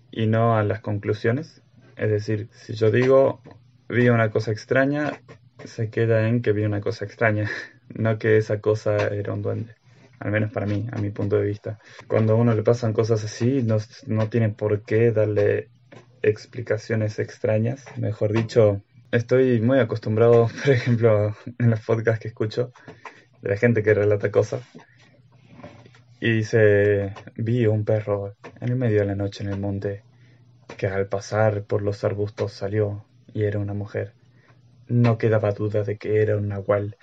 y 0.09 0.25
no 0.25 0.55
a 0.55 0.63
las 0.63 0.79
conclusiones. 0.79 1.61
Es 1.97 2.09
decir, 2.09 2.47
si 2.53 2.75
yo 2.75 2.91
digo 2.91 3.41
vi 3.89 4.07
una 4.07 4.31
cosa 4.31 4.53
extraña, 4.53 5.21
se 5.65 5.89
queda 5.89 6.29
en 6.29 6.41
que 6.41 6.53
vi 6.53 6.63
una 6.63 6.79
cosa 6.79 7.03
extraña, 7.03 7.49
no 7.93 8.17
que 8.17 8.37
esa 8.37 8.61
cosa 8.61 8.95
era 9.09 9.33
un 9.33 9.41
duende. 9.41 9.75
Al 10.19 10.31
menos 10.31 10.49
para 10.53 10.65
mí, 10.65 10.87
a 10.93 10.97
mi 11.01 11.09
punto 11.09 11.35
de 11.35 11.45
vista. 11.45 11.77
Cuando 12.07 12.31
a 12.31 12.35
uno 12.37 12.55
le 12.55 12.63
pasan 12.63 12.93
cosas 12.93 13.21
así, 13.25 13.63
no, 13.63 13.75
no 14.07 14.29
tiene 14.29 14.47
por 14.47 14.83
qué 14.83 15.11
darle 15.11 15.67
explicaciones 16.21 17.19
extrañas. 17.19 17.83
Mejor 17.97 18.31
dicho, 18.31 18.81
estoy 19.11 19.59
muy 19.59 19.79
acostumbrado, 19.79 20.47
por 20.63 20.73
ejemplo, 20.73 21.35
en 21.59 21.69
los 21.69 21.81
podcasts 21.81 22.21
que 22.21 22.29
escucho, 22.29 22.71
de 23.45 23.51
la 23.51 23.57
gente 23.57 23.83
que 23.83 23.93
relata 23.93 24.31
cosas. 24.31 24.63
Y 26.19 26.31
dice, 26.31 27.13
vi 27.35 27.67
un 27.67 27.85
perro 27.85 28.33
en 28.59 28.69
el 28.69 28.75
medio 28.75 29.01
de 29.01 29.05
la 29.05 29.15
noche 29.15 29.43
en 29.43 29.51
el 29.51 29.59
monte 29.59 30.01
que 30.77 30.87
al 30.87 31.07
pasar 31.07 31.63
por 31.63 31.83
los 31.83 32.03
arbustos 32.03 32.53
salió 32.53 33.05
y 33.33 33.43
era 33.43 33.59
una 33.59 33.75
mujer. 33.75 34.13
No 34.87 35.19
quedaba 35.19 35.51
duda 35.51 35.83
de 35.83 35.97
que 35.97 36.23
era 36.23 36.37
un 36.37 36.47
nahual, 36.47 36.97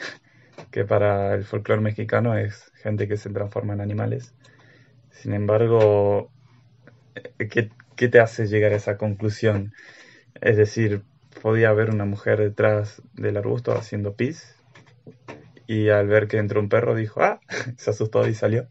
que 0.72 0.84
para 0.84 1.32
el 1.34 1.44
folclore 1.44 1.80
mexicano 1.80 2.36
es 2.36 2.72
gente 2.74 3.06
que 3.06 3.16
se 3.16 3.30
transforma 3.30 3.74
en 3.74 3.80
animales. 3.80 4.34
Sin 5.10 5.34
embargo, 5.34 6.32
¿qué, 7.38 7.70
¿qué 7.94 8.08
te 8.08 8.18
hace 8.18 8.48
llegar 8.48 8.72
a 8.72 8.76
esa 8.76 8.96
conclusión? 8.96 9.74
Es 10.40 10.56
decir, 10.56 11.02
podía 11.40 11.68
haber 11.68 11.90
una 11.90 12.04
mujer 12.04 12.40
detrás 12.40 13.00
del 13.12 13.36
arbusto 13.36 13.78
haciendo 13.78 14.16
pis 14.16 14.56
y 15.66 15.88
al 15.88 16.06
ver 16.06 16.28
que 16.28 16.38
entró 16.38 16.60
un 16.60 16.68
perro 16.68 16.94
dijo, 16.94 17.22
ah, 17.22 17.40
se 17.76 17.90
asustó 17.90 18.26
y 18.26 18.34
salió. 18.34 18.68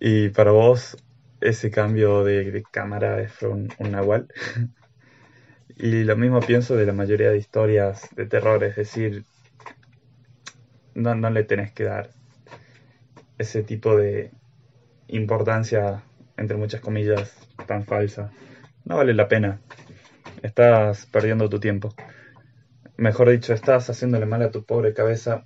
Y 0.00 0.28
para 0.30 0.50
vos 0.50 0.96
ese 1.40 1.70
cambio 1.70 2.24
de, 2.24 2.62
cámara 2.70 3.26
fue 3.28 3.48
un, 3.48 3.68
nahual. 3.78 4.28
Y 5.76 6.04
lo 6.04 6.16
mismo 6.16 6.38
pienso 6.38 6.76
de 6.76 6.86
la 6.86 6.92
mayoría 6.92 7.30
de 7.30 7.36
historias 7.36 8.08
de 8.14 8.26
terror, 8.26 8.62
es 8.62 8.76
decir, 8.76 9.24
no, 10.94 11.16
no 11.16 11.30
le 11.30 11.42
tenés 11.42 11.72
que 11.72 11.82
dar 11.82 12.10
ese 13.38 13.64
tipo 13.64 13.96
de 13.96 14.30
importancia, 15.08 16.04
entre 16.36 16.56
muchas 16.56 16.80
comillas, 16.80 17.36
tan 17.66 17.84
falsa. 17.84 18.30
No 18.84 18.98
vale 18.98 19.14
la 19.14 19.26
pena. 19.26 19.58
Estás 20.42 21.06
perdiendo 21.06 21.48
tu 21.48 21.58
tiempo. 21.58 21.92
Mejor 22.96 23.30
dicho, 23.30 23.52
estás 23.52 23.90
haciéndole 23.90 24.26
mal 24.26 24.42
a 24.42 24.52
tu 24.52 24.64
pobre 24.64 24.94
cabeza 24.94 25.44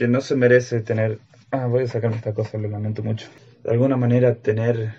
que 0.00 0.08
no 0.08 0.22
se 0.22 0.34
merece 0.34 0.80
tener... 0.80 1.18
Ah, 1.50 1.66
voy 1.66 1.82
a 1.82 1.86
sacarme 1.86 2.16
esta 2.16 2.32
cosa, 2.32 2.56
lo 2.56 2.70
lamento 2.70 3.02
mucho. 3.02 3.28
De 3.62 3.70
alguna 3.70 3.98
manera 3.98 4.34
tener 4.34 4.94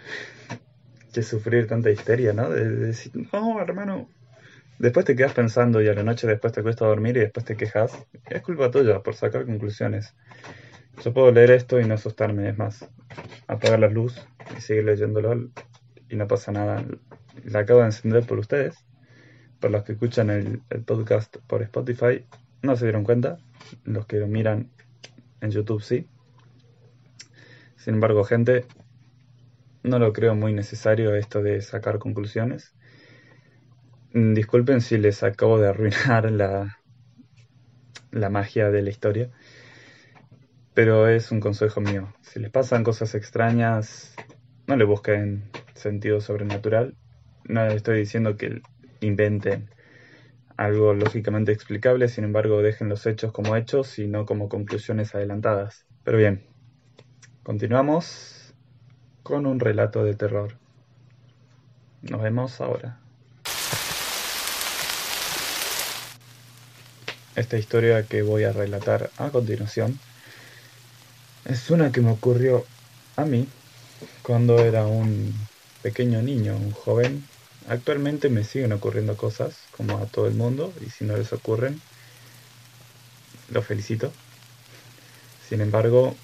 que 1.11 1.23
sufrir 1.23 1.65
tanta 1.65 1.89
histeria, 1.89 2.33
¿no? 2.33 2.51
De, 2.51 2.69
decir, 2.69 3.11
no, 3.33 3.59
hermano. 3.59 4.07
Después 4.77 5.03
te 5.03 5.15
quedas 5.15 5.33
pensando 5.33 5.81
y 5.81 5.87
a 5.87 5.95
la 5.95 6.03
noche 6.03 6.27
después 6.27 6.53
te 6.53 6.61
cuesta 6.61 6.85
dormir 6.85 7.17
y 7.17 7.21
después 7.21 7.43
te 7.43 7.57
quejas. 7.57 7.97
Es 8.29 8.43
culpa 8.43 8.69
tuya 8.69 8.99
por 8.99 9.15
sacar 9.15 9.47
conclusiones. 9.47 10.13
Yo 11.03 11.11
puedo 11.11 11.31
leer 11.31 11.49
esto 11.49 11.79
y 11.79 11.85
no 11.85 11.95
asustarme, 11.95 12.47
es 12.49 12.57
más, 12.59 12.87
apagar 13.47 13.79
la 13.79 13.89
luz 13.89 14.23
y 14.55 14.61
seguir 14.61 14.83
leyéndolo 14.83 15.49
y 16.09 16.15
no 16.15 16.27
pasa 16.27 16.51
nada. 16.51 16.85
La 17.43 17.61
acabo 17.61 17.79
de 17.79 17.87
encender 17.87 18.23
por 18.27 18.37
ustedes, 18.37 18.85
por 19.59 19.71
los 19.71 19.83
que 19.83 19.93
escuchan 19.93 20.29
el, 20.29 20.61
el 20.69 20.83
podcast 20.83 21.37
por 21.47 21.63
Spotify, 21.63 22.23
no 22.61 22.75
se 22.75 22.85
dieron 22.85 23.03
cuenta, 23.03 23.39
los 23.83 24.05
que 24.05 24.17
lo 24.17 24.27
miran 24.27 24.69
en 25.41 25.51
YouTube 25.51 25.81
sí. 25.81 26.07
Sin 27.75 27.95
embargo, 27.95 28.23
gente, 28.23 28.65
no 29.83 29.99
lo 29.99 30.13
creo 30.13 30.35
muy 30.35 30.53
necesario 30.53 31.15
esto 31.15 31.41
de 31.41 31.61
sacar 31.61 31.99
conclusiones. 31.99 32.73
Mm, 34.13 34.33
disculpen 34.33 34.81
si 34.81 34.97
les 34.97 35.23
acabo 35.23 35.59
de 35.59 35.69
arruinar 35.69 36.31
la, 36.31 36.77
la 38.11 38.29
magia 38.29 38.69
de 38.69 38.81
la 38.81 38.89
historia, 38.89 39.29
pero 40.73 41.07
es 41.07 41.31
un 41.31 41.39
consejo 41.39 41.81
mío. 41.81 42.13
Si 42.21 42.39
les 42.39 42.51
pasan 42.51 42.83
cosas 42.83 43.15
extrañas, 43.15 44.15
no 44.67 44.75
le 44.75 44.85
busquen 44.85 45.49
sentido 45.73 46.21
sobrenatural. 46.21 46.95
No 47.45 47.65
les 47.65 47.75
estoy 47.75 47.97
diciendo 47.97 48.37
que 48.37 48.61
inventen 49.01 49.69
algo 50.65 50.93
lógicamente 50.93 51.51
explicable, 51.51 52.07
sin 52.07 52.23
embargo 52.23 52.61
dejen 52.61 52.89
los 52.89 53.05
hechos 53.05 53.31
como 53.31 53.55
hechos 53.55 53.97
y 53.99 54.07
no 54.07 54.25
como 54.25 54.49
conclusiones 54.49 55.15
adelantadas. 55.15 55.85
Pero 56.03 56.17
bien, 56.17 56.43
continuamos 57.43 58.53
con 59.23 59.45
un 59.45 59.59
relato 59.59 60.03
de 60.03 60.15
terror. 60.15 60.53
Nos 62.03 62.21
vemos 62.21 62.61
ahora. 62.61 62.99
Esta 67.35 67.57
historia 67.57 68.03
que 68.03 68.21
voy 68.21 68.43
a 68.43 68.51
relatar 68.51 69.09
a 69.17 69.29
continuación 69.29 69.97
es 71.45 71.71
una 71.71 71.91
que 71.91 72.01
me 72.01 72.11
ocurrió 72.11 72.65
a 73.15 73.25
mí 73.25 73.47
cuando 74.21 74.59
era 74.59 74.85
un 74.85 75.33
pequeño 75.81 76.21
niño, 76.21 76.55
un 76.55 76.71
joven. 76.71 77.30
Actualmente 77.67 78.29
me 78.29 78.43
siguen 78.43 78.73
ocurriendo 78.73 79.15
cosas 79.15 79.55
como 79.75 79.97
a 79.97 80.05
todo 80.05 80.27
el 80.27 80.33
mundo 80.33 80.73
y 80.85 80.89
si 80.89 81.05
no 81.05 81.15
les 81.15 81.31
ocurren, 81.31 81.79
lo 83.49 83.61
felicito. 83.61 84.11
Sin 85.47 85.61
embargo, 85.61 86.15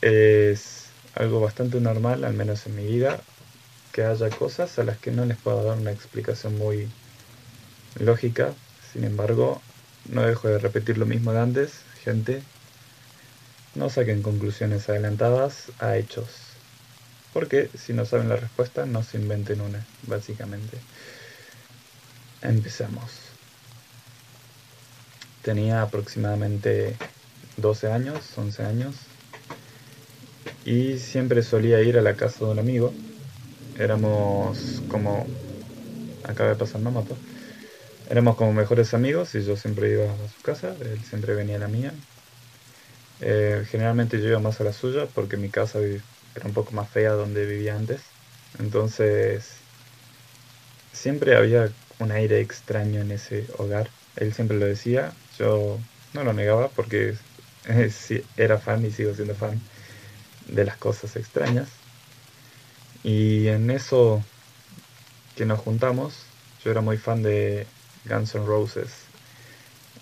es 0.00 0.86
algo 1.14 1.40
bastante 1.40 1.80
normal, 1.80 2.24
al 2.24 2.34
menos 2.34 2.66
en 2.66 2.76
mi 2.76 2.86
vida, 2.86 3.20
que 3.92 4.04
haya 4.04 4.28
cosas 4.30 4.78
a 4.78 4.84
las 4.84 4.98
que 4.98 5.10
no 5.10 5.24
les 5.24 5.36
puedo 5.36 5.62
dar 5.62 5.78
una 5.78 5.92
explicación 5.92 6.56
muy 6.58 6.88
lógica. 7.98 8.52
Sin 8.92 9.04
embargo, 9.04 9.60
no 10.08 10.22
dejo 10.22 10.48
de 10.48 10.58
repetir 10.58 10.98
lo 10.98 11.06
mismo 11.06 11.32
de 11.32 11.40
antes, 11.40 11.72
gente. 12.02 12.42
No 13.74 13.90
saquen 13.90 14.22
conclusiones 14.22 14.88
adelantadas 14.88 15.72
a 15.78 15.96
hechos. 15.96 16.43
Porque 17.34 17.68
si 17.76 17.92
no 17.92 18.06
saben 18.06 18.28
la 18.28 18.36
respuesta, 18.36 18.86
no 18.86 19.02
se 19.02 19.18
inventen 19.18 19.60
una, 19.60 19.84
básicamente. 20.06 20.78
Empecemos. 22.40 23.10
Tenía 25.42 25.82
aproximadamente 25.82 26.96
12 27.56 27.90
años, 27.90 28.38
11 28.38 28.62
años, 28.62 28.94
y 30.64 30.98
siempre 30.98 31.42
solía 31.42 31.82
ir 31.82 31.98
a 31.98 32.02
la 32.02 32.14
casa 32.14 32.44
de 32.44 32.52
un 32.52 32.58
amigo. 32.60 32.94
Éramos 33.78 34.80
como... 34.88 35.26
Acaba 36.22 36.50
de 36.50 36.56
pasar 36.56 36.80
moto. 36.80 37.16
Éramos 38.08 38.36
como 38.36 38.52
mejores 38.52 38.94
amigos 38.94 39.34
y 39.34 39.42
yo 39.44 39.56
siempre 39.56 39.90
iba 39.90 40.04
a 40.04 40.28
su 40.34 40.40
casa, 40.42 40.74
él 40.80 41.00
siempre 41.02 41.34
venía 41.34 41.56
a 41.56 41.58
la 41.58 41.68
mía. 41.68 41.92
Eh, 43.20 43.66
generalmente 43.68 44.20
yo 44.20 44.28
iba 44.28 44.38
más 44.38 44.60
a 44.60 44.64
la 44.64 44.72
suya 44.72 45.06
porque 45.12 45.36
mi 45.36 45.48
casa 45.48 45.80
era 46.34 46.46
un 46.46 46.54
poco 46.54 46.72
más 46.72 46.88
fea 46.88 47.12
donde 47.12 47.46
vivía 47.46 47.76
antes. 47.76 48.02
Entonces 48.58 49.56
siempre 50.92 51.36
había 51.36 51.70
un 51.98 52.12
aire 52.12 52.40
extraño 52.40 53.00
en 53.00 53.10
ese 53.10 53.46
hogar. 53.58 53.88
Él 54.16 54.32
siempre 54.32 54.58
lo 54.58 54.66
decía, 54.66 55.12
yo 55.38 55.78
no 56.12 56.24
lo 56.24 56.32
negaba 56.32 56.68
porque 56.68 57.14
era 58.36 58.58
fan 58.58 58.84
y 58.84 58.90
sigo 58.90 59.14
siendo 59.14 59.34
fan 59.34 59.60
de 60.48 60.64
las 60.64 60.76
cosas 60.76 61.16
extrañas. 61.16 61.68
Y 63.02 63.48
en 63.48 63.70
eso 63.70 64.22
que 65.36 65.44
nos 65.44 65.60
juntamos, 65.60 66.14
yo 66.64 66.70
era 66.70 66.80
muy 66.80 66.96
fan 66.96 67.22
de 67.22 67.66
Guns 68.08 68.34
N' 68.34 68.46
Roses. 68.46 68.90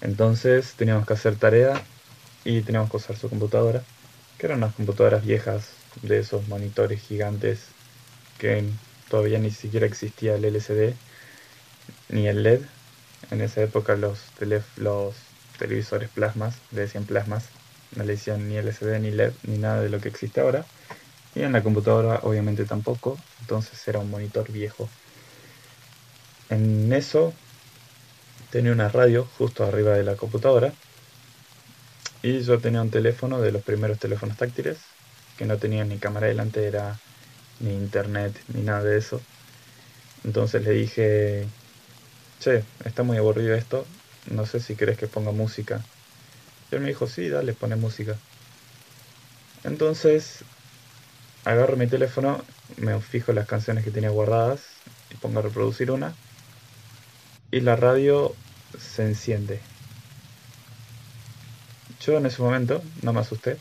Entonces 0.01 0.75
teníamos 0.77 1.07
que 1.07 1.15
hacer 1.15 1.37
tarea 1.37 1.81
y 2.45 2.61
teníamos 2.62 2.91
que 2.91 2.97
usar 2.99 3.17
su 3.17 3.29
computadora, 3.29 3.83
que 4.39 4.47
eran 4.47 4.59
unas 4.59 4.75
computadoras 4.75 5.25
viejas 5.25 5.82
de 6.01 6.19
esos 6.19 6.49
monitores 6.49 7.01
gigantes 7.03 7.67
que 8.39 8.65
todavía 9.09 9.39
ni 9.39 9.51
siquiera 9.51 9.87
existía 9.87 10.35
el 10.37 10.45
LCD 10.45 10.95
ni 12.09 12.29
el 12.29 12.43
LED. 12.43 12.63
En 13.31 13.41
esa 13.41 13.63
época 13.63 13.97
los, 13.97 14.19
los 14.77 15.15
televisores 15.59 16.09
plasmas, 16.09 16.57
le 16.73 16.83
decían 16.83 17.05
plasmas, 17.05 17.45
no 17.95 18.05
le 18.05 18.15
decían 18.15 18.49
ni 18.49 18.57
LCD 18.57 19.01
ni 19.01 19.11
LED 19.11 19.33
ni 19.45 19.59
nada 19.59 19.81
de 19.81 19.91
lo 19.91 20.01
que 20.01 20.09
existe 20.09 20.41
ahora. 20.41 20.65
Y 21.35 21.43
en 21.43 21.53
la 21.53 21.63
computadora 21.63 22.21
obviamente 22.23 22.65
tampoco, 22.65 23.19
entonces 23.41 23.87
era 23.89 23.99
un 23.99 24.11
monitor 24.11 24.51
viejo. 24.51 24.89
En 26.51 26.93
eso 26.93 27.33
tenía 28.51 28.73
una 28.73 28.89
radio 28.89 29.27
justo 29.39 29.65
arriba 29.65 29.95
de 29.95 30.05
la 30.05 30.17
computadora 30.17 30.73
y 32.23 32.41
yo 32.41 32.61
tenía 32.61 32.83
un 32.83 32.91
teléfono 32.91 33.41
de 33.41 33.53
los 33.53 33.63
primeros 33.63 33.99
teléfonos 33.99 34.37
táctiles 34.37 34.92
que 35.37 35.47
no 35.47 35.59
tenía 35.59 35.85
ni 35.85 35.99
cámara 35.99 36.27
delantera, 36.27 36.99
ni 37.61 37.75
internet, 37.75 38.39
ni 38.55 38.62
nada 38.62 38.83
de 38.83 38.99
eso. 38.99 39.21
Entonces 40.25 40.62
le 40.65 40.73
dije, 40.73 41.47
che, 42.41 42.65
está 42.85 43.03
muy 43.03 43.17
aburrido 43.17 43.55
esto, 43.55 43.87
no 44.31 44.47
sé 44.47 44.61
si 44.61 44.77
querés 44.77 44.99
que 44.99 45.07
ponga 45.07 45.33
música 45.33 45.83
él 46.77 46.81
me 46.81 46.89
dijo, 46.89 47.07
sí, 47.07 47.29
dale, 47.29 47.53
pone 47.53 47.77
música. 47.77 48.17
Entonces, 49.65 50.45
agarro 51.45 51.77
mi 51.77 51.87
teléfono, 51.87 52.43
me 52.79 52.99
fijo 53.01 53.33
las 53.33 53.47
canciones 53.47 53.85
que 53.85 53.91
tenía 53.91 54.11
guardadas 54.11 54.62
y 55.11 55.17
pongo 55.17 55.41
a 55.41 55.43
reproducir 55.43 55.91
una. 55.91 56.15
Y 57.51 57.61
la 57.61 57.77
radio 57.77 58.35
se 58.79 59.03
enciende. 59.05 59.61
Yo 62.01 62.17
en 62.17 62.27
ese 62.27 62.43
momento 62.43 62.83
no 63.03 63.12
me 63.12 63.21
asusté, 63.21 63.59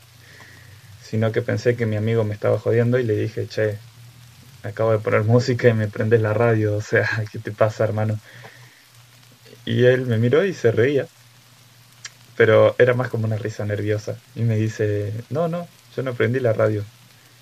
sino 1.12 1.30
que 1.30 1.42
pensé 1.42 1.76
que 1.76 1.84
mi 1.84 1.96
amigo 1.96 2.24
me 2.24 2.32
estaba 2.32 2.58
jodiendo 2.58 2.98
y 2.98 3.02
le 3.02 3.14
dije, 3.14 3.46
che, 3.46 3.76
acabo 4.62 4.92
de 4.92 4.98
poner 4.98 5.24
música 5.24 5.68
y 5.68 5.74
me 5.74 5.86
prendes 5.86 6.22
la 6.22 6.32
radio, 6.32 6.74
o 6.74 6.80
sea, 6.80 7.06
¿qué 7.30 7.38
te 7.38 7.52
pasa, 7.52 7.84
hermano? 7.84 8.18
Y 9.66 9.84
él 9.84 10.06
me 10.06 10.16
miró 10.16 10.42
y 10.42 10.54
se 10.54 10.72
reía 10.72 11.06
pero 12.34 12.74
era 12.78 12.94
más 12.94 13.08
como 13.08 13.26
una 13.26 13.36
risa 13.36 13.66
nerviosa. 13.66 14.16
Y 14.34 14.40
me 14.40 14.56
dice, 14.56 15.12
no, 15.28 15.48
no, 15.48 15.68
yo 15.94 16.02
no 16.02 16.14
prendí 16.14 16.40
la 16.40 16.54
radio. 16.54 16.82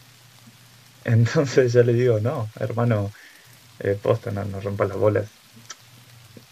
Entonces 1.05 1.73
yo 1.73 1.85
le 1.85 1.93
digo, 1.93 2.19
no, 2.19 2.49
hermano, 2.59 3.09
eh, 3.79 3.97
posta, 4.03 4.33
no, 4.33 4.45
no 4.45 4.61
rompa 4.61 4.85
las 4.85 4.97
bolas. 4.97 5.31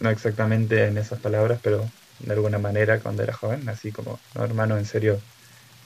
No 0.01 0.11
exactamente 0.11 0.87
en 0.87 0.99
esas 0.99 1.19
palabras, 1.19 1.59
pero 1.65 1.85
de 2.21 2.33
alguna 2.33 2.59
manera 2.59 3.01
cuando 3.01 3.25
era 3.25 3.33
joven, 3.33 3.69
así 3.69 3.91
como, 3.91 4.21
no, 4.37 4.45
hermano, 4.45 4.79
en 4.79 4.85
serio, 4.85 5.19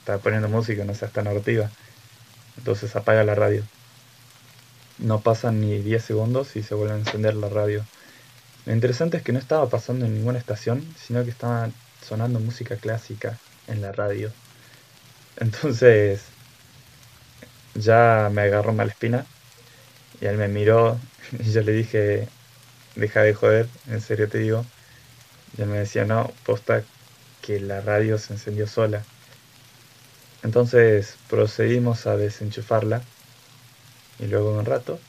estaba 0.03 0.17
poniendo 0.17 0.49
música, 0.49 0.83
no 0.83 0.93
seas 0.93 1.13
tan 1.13 1.27
abortiva. 1.27 1.71
Entonces 2.57 2.93
apaga 2.97 3.23
la 3.23 3.35
radio. 3.35 3.63
No 4.99 5.21
pasan 5.21 5.61
ni 5.61 5.77
10 5.77 6.03
segundos 6.03 6.57
y 6.57 6.63
se 6.63 6.75
vuelve 6.75 6.93
a 6.93 6.97
encender 6.97 7.35
la 7.35 7.47
radio. 7.47 7.85
Lo 8.65 8.73
interesante 8.73 9.15
es 9.15 9.23
que 9.23 9.31
no 9.31 9.39
estaba 9.39 9.69
pasando 9.69 10.05
en 10.05 10.13
ninguna 10.13 10.39
estación, 10.39 10.85
sino 10.97 11.23
que 11.23 11.29
estaba 11.29 11.69
sonando 12.05 12.41
música 12.41 12.75
clásica 12.75 13.39
en 13.67 13.81
la 13.81 13.93
radio. 13.93 14.29
Entonces 15.37 16.21
ya 17.73 18.29
me 18.29 18.41
agarró 18.41 18.73
mal 18.73 18.89
espina 18.89 19.25
y 20.19 20.25
él 20.25 20.37
me 20.37 20.49
miró 20.49 20.99
y 21.39 21.49
yo 21.49 21.61
le 21.61 21.71
dije, 21.71 22.27
deja 22.95 23.21
de 23.21 23.33
joder, 23.33 23.69
en 23.87 24.01
serio 24.01 24.27
te 24.27 24.39
digo. 24.39 24.65
Y 25.57 25.61
él 25.61 25.69
me 25.69 25.77
decía, 25.79 26.03
no, 26.03 26.29
posta 26.45 26.83
que 27.41 27.61
la 27.61 27.79
radio 27.79 28.17
se 28.17 28.33
encendió 28.33 28.67
sola. 28.67 29.03
Entonces 30.43 31.17
procedimos 31.29 32.05
a 32.05 32.17
desenchufarla 32.17 33.01
y 34.19 34.27
luego 34.27 34.53
de 34.53 34.59
un 34.59 34.65
rato 34.65 34.99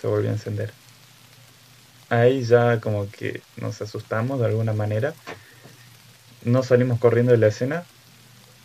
se 0.00 0.06
volvió 0.06 0.30
a 0.30 0.32
encender. 0.32 0.72
Ahí 2.08 2.44
ya 2.44 2.80
como 2.80 3.10
que 3.10 3.42
nos 3.56 3.82
asustamos 3.82 4.40
de 4.40 4.46
alguna 4.46 4.72
manera. 4.72 5.14
No 6.42 6.62
salimos 6.62 6.98
corriendo 6.98 7.32
de 7.32 7.38
la 7.38 7.48
escena, 7.48 7.84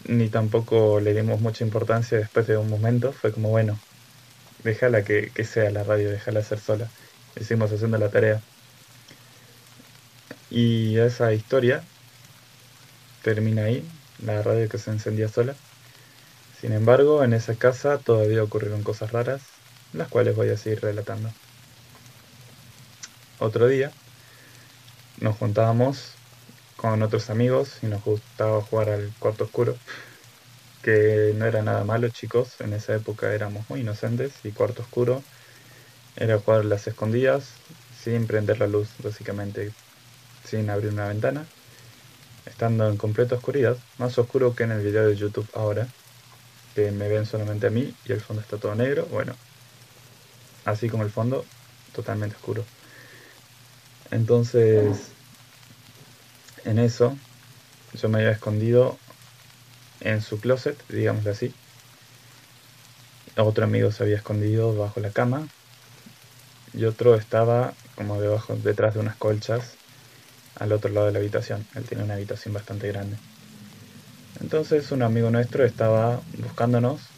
ni 0.05 0.29
tampoco 0.29 0.99
le 0.99 1.13
dimos 1.13 1.41
mucha 1.41 1.63
importancia 1.63 2.17
después 2.17 2.47
de 2.47 2.57
un 2.57 2.69
momento. 2.69 3.11
Fue 3.11 3.31
como, 3.31 3.49
bueno, 3.49 3.77
déjala 4.63 5.03
que, 5.03 5.31
que 5.33 5.43
sea 5.43 5.71
la 5.71 5.83
radio, 5.83 6.09
déjala 6.11 6.43
ser 6.43 6.59
sola. 6.59 6.87
Hicimos 7.39 7.71
haciendo 7.71 7.97
la 7.97 8.09
tarea. 8.09 8.41
Y 10.51 10.97
esa 10.99 11.33
historia 11.33 11.83
termina 13.23 13.63
ahí, 13.63 13.83
la 14.23 14.41
radio 14.43 14.69
que 14.69 14.77
se 14.77 14.91
encendía 14.91 15.27
sola. 15.27 15.55
Sin 16.61 16.73
embargo, 16.73 17.23
en 17.23 17.33
esa 17.33 17.55
casa 17.55 17.97
todavía 17.97 18.43
ocurrieron 18.43 18.83
cosas 18.83 19.11
raras, 19.11 19.41
las 19.93 20.07
cuales 20.09 20.35
voy 20.35 20.49
a 20.49 20.57
seguir 20.57 20.79
relatando. 20.81 21.31
Otro 23.39 23.67
día 23.67 23.91
nos 25.19 25.37
juntábamos 25.37 26.13
con 26.77 27.01
otros 27.01 27.31
amigos 27.31 27.79
y 27.81 27.87
nos 27.87 28.03
gustaba 28.03 28.61
jugar 28.61 28.89
al 28.89 29.11
cuarto 29.17 29.45
oscuro, 29.45 29.75
que 30.83 31.33
no 31.35 31.45
era 31.45 31.63
nada 31.63 31.83
malo 31.83 32.09
chicos, 32.09 32.61
en 32.61 32.73
esa 32.73 32.95
época 32.95 33.33
éramos 33.33 33.67
muy 33.67 33.81
inocentes 33.81 34.33
y 34.43 34.51
cuarto 34.51 34.83
oscuro 34.83 35.23
era 36.15 36.39
jugar 36.39 36.65
las 36.65 36.85
escondidas 36.87 37.53
sin 38.03 38.27
prender 38.27 38.59
la 38.59 38.67
luz, 38.67 38.89
básicamente, 39.03 39.71
sin 40.45 40.69
abrir 40.69 40.91
una 40.91 41.07
ventana, 41.07 41.45
estando 42.45 42.87
en 42.87 42.97
completa 42.97 43.35
oscuridad, 43.35 43.77
más 43.97 44.17
oscuro 44.19 44.55
que 44.55 44.63
en 44.63 44.71
el 44.71 44.81
video 44.81 45.07
de 45.07 45.15
YouTube 45.15 45.47
ahora, 45.55 45.87
que 46.75 46.91
me 46.91 47.07
ven 47.07 47.25
solamente 47.25 47.67
a 47.67 47.69
mí 47.69 47.93
y 48.05 48.11
el 48.11 48.21
fondo 48.21 48.41
está 48.41 48.57
todo 48.57 48.75
negro, 48.75 49.05
bueno, 49.05 49.33
así 50.65 50.89
como 50.89 51.03
el 51.03 51.09
fondo, 51.09 51.43
totalmente 51.93 52.35
oscuro. 52.35 52.63
Entonces, 54.11 55.11
en 56.65 56.79
eso, 56.79 57.15
yo 57.93 58.09
me 58.09 58.19
había 58.19 58.31
escondido 58.31 58.97
en 60.01 60.21
su 60.21 60.39
closet, 60.39 60.77
digámoslo 60.89 61.31
así. 61.31 61.53
Otro 63.37 63.63
amigo 63.63 63.91
se 63.91 64.03
había 64.03 64.17
escondido 64.17 64.75
bajo 64.75 64.99
la 64.99 65.11
cama 65.11 65.47
y 66.73 66.85
otro 66.85 67.15
estaba 67.15 67.73
como 67.95 68.19
debajo, 68.19 68.55
detrás 68.55 68.93
de 68.93 68.99
unas 68.99 69.15
colchas 69.15 69.77
al 70.59 70.71
otro 70.73 70.91
lado 70.91 71.07
de 71.07 71.13
la 71.13 71.19
habitación. 71.19 71.65
Él 71.75 71.83
tiene 71.83 72.03
una 72.03 72.15
habitación 72.15 72.53
bastante 72.53 72.87
grande. 72.87 73.30
Entonces 74.39 74.91
un 74.91 75.03
amigo 75.03 75.29
nuestro 75.29 75.65
estaba 75.65 76.21
buscándonos 76.37 77.11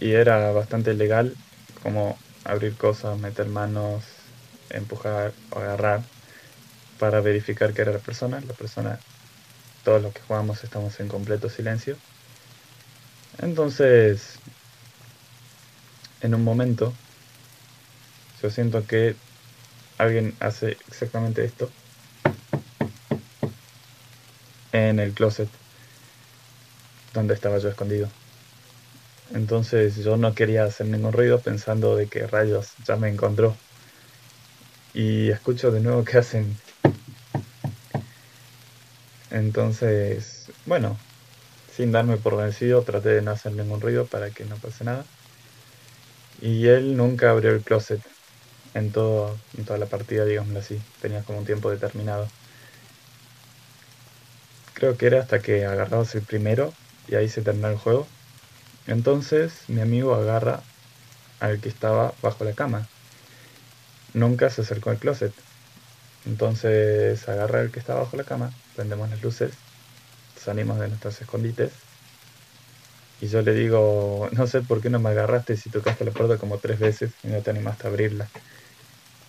y 0.00 0.12
era 0.12 0.52
bastante 0.52 0.94
legal 0.94 1.36
como 1.82 2.18
abrir 2.44 2.76
cosas, 2.76 3.18
meter 3.18 3.48
manos, 3.48 4.04
empujar 4.70 5.32
o 5.50 5.58
agarrar 5.58 6.02
para 6.98 7.20
verificar 7.20 7.72
que 7.72 7.82
era 7.82 7.92
la 7.92 7.98
persona. 7.98 8.40
La 8.40 8.54
persona, 8.54 9.00
todos 9.84 10.02
los 10.02 10.12
que 10.12 10.20
jugamos 10.22 10.62
estamos 10.64 10.98
en 11.00 11.08
completo 11.08 11.48
silencio. 11.48 11.96
Entonces, 13.38 14.38
en 16.20 16.34
un 16.34 16.44
momento, 16.44 16.92
yo 18.42 18.50
siento 18.50 18.86
que 18.86 19.16
alguien 19.98 20.34
hace 20.40 20.76
exactamente 20.88 21.44
esto 21.44 21.70
en 24.72 24.98
el 24.98 25.12
closet 25.12 25.48
donde 27.16 27.34
estaba 27.34 27.58
yo 27.58 27.68
escondido. 27.68 28.08
Entonces 29.34 29.96
yo 29.96 30.16
no 30.16 30.34
quería 30.34 30.64
hacer 30.64 30.86
ningún 30.86 31.12
ruido 31.12 31.40
pensando 31.40 31.96
de 31.96 32.06
que 32.06 32.26
rayos 32.26 32.72
ya 32.86 32.96
me 32.96 33.08
encontró. 33.08 33.56
Y 34.94 35.30
escucho 35.30 35.70
de 35.70 35.80
nuevo 35.80 36.04
que 36.04 36.18
hacen. 36.18 36.56
Entonces, 39.30 40.50
bueno, 40.66 40.96
sin 41.74 41.92
darme 41.92 42.16
por 42.16 42.36
vencido, 42.36 42.82
traté 42.82 43.10
de 43.10 43.22
no 43.22 43.32
hacer 43.32 43.52
ningún 43.52 43.80
ruido 43.80 44.06
para 44.06 44.30
que 44.30 44.44
no 44.44 44.56
pase 44.56 44.84
nada. 44.84 45.04
Y 46.40 46.66
él 46.68 46.96
nunca 46.96 47.30
abrió 47.30 47.50
el 47.50 47.62
closet 47.62 48.00
en, 48.74 48.92
todo, 48.92 49.36
en 49.56 49.64
toda 49.64 49.78
la 49.78 49.86
partida, 49.86 50.24
digámoslo 50.24 50.60
así. 50.60 50.80
Tenía 51.00 51.22
como 51.22 51.40
un 51.40 51.44
tiempo 51.46 51.70
determinado. 51.70 52.28
Creo 54.74 54.96
que 54.96 55.06
era 55.06 55.20
hasta 55.20 55.40
que 55.40 55.64
agarrabas 55.64 56.14
el 56.14 56.22
primero 56.22 56.72
y 57.08 57.14
ahí 57.14 57.28
se 57.28 57.42
terminó 57.42 57.68
el 57.68 57.76
juego. 57.76 58.06
Entonces 58.86 59.52
mi 59.68 59.80
amigo 59.80 60.14
agarra 60.14 60.62
al 61.40 61.60
que 61.60 61.68
estaba 61.68 62.14
bajo 62.22 62.44
la 62.44 62.52
cama. 62.52 62.86
Nunca 64.14 64.50
se 64.50 64.62
acercó 64.62 64.90
al 64.90 64.98
closet. 64.98 65.32
Entonces 66.24 67.28
agarra 67.28 67.60
al 67.60 67.70
que 67.70 67.78
estaba 67.78 68.00
bajo 68.00 68.16
la 68.16 68.24
cama, 68.24 68.52
prendemos 68.74 69.08
las 69.10 69.22
luces, 69.22 69.52
salimos 70.36 70.78
de 70.80 70.88
nuestros 70.88 71.20
escondites. 71.20 71.72
Y 73.20 73.28
yo 73.28 73.42
le 73.42 73.54
digo, 73.54 74.28
no 74.32 74.46
sé 74.46 74.60
por 74.60 74.82
qué 74.82 74.90
no 74.90 74.98
me 74.98 75.10
agarraste 75.10 75.56
si 75.56 75.70
tocaste 75.70 76.04
la 76.04 76.10
puerta 76.10 76.36
como 76.36 76.58
tres 76.58 76.78
veces 76.78 77.12
y 77.22 77.28
no 77.28 77.40
te 77.40 77.50
animaste 77.50 77.86
a 77.86 77.90
abrirla. 77.90 78.28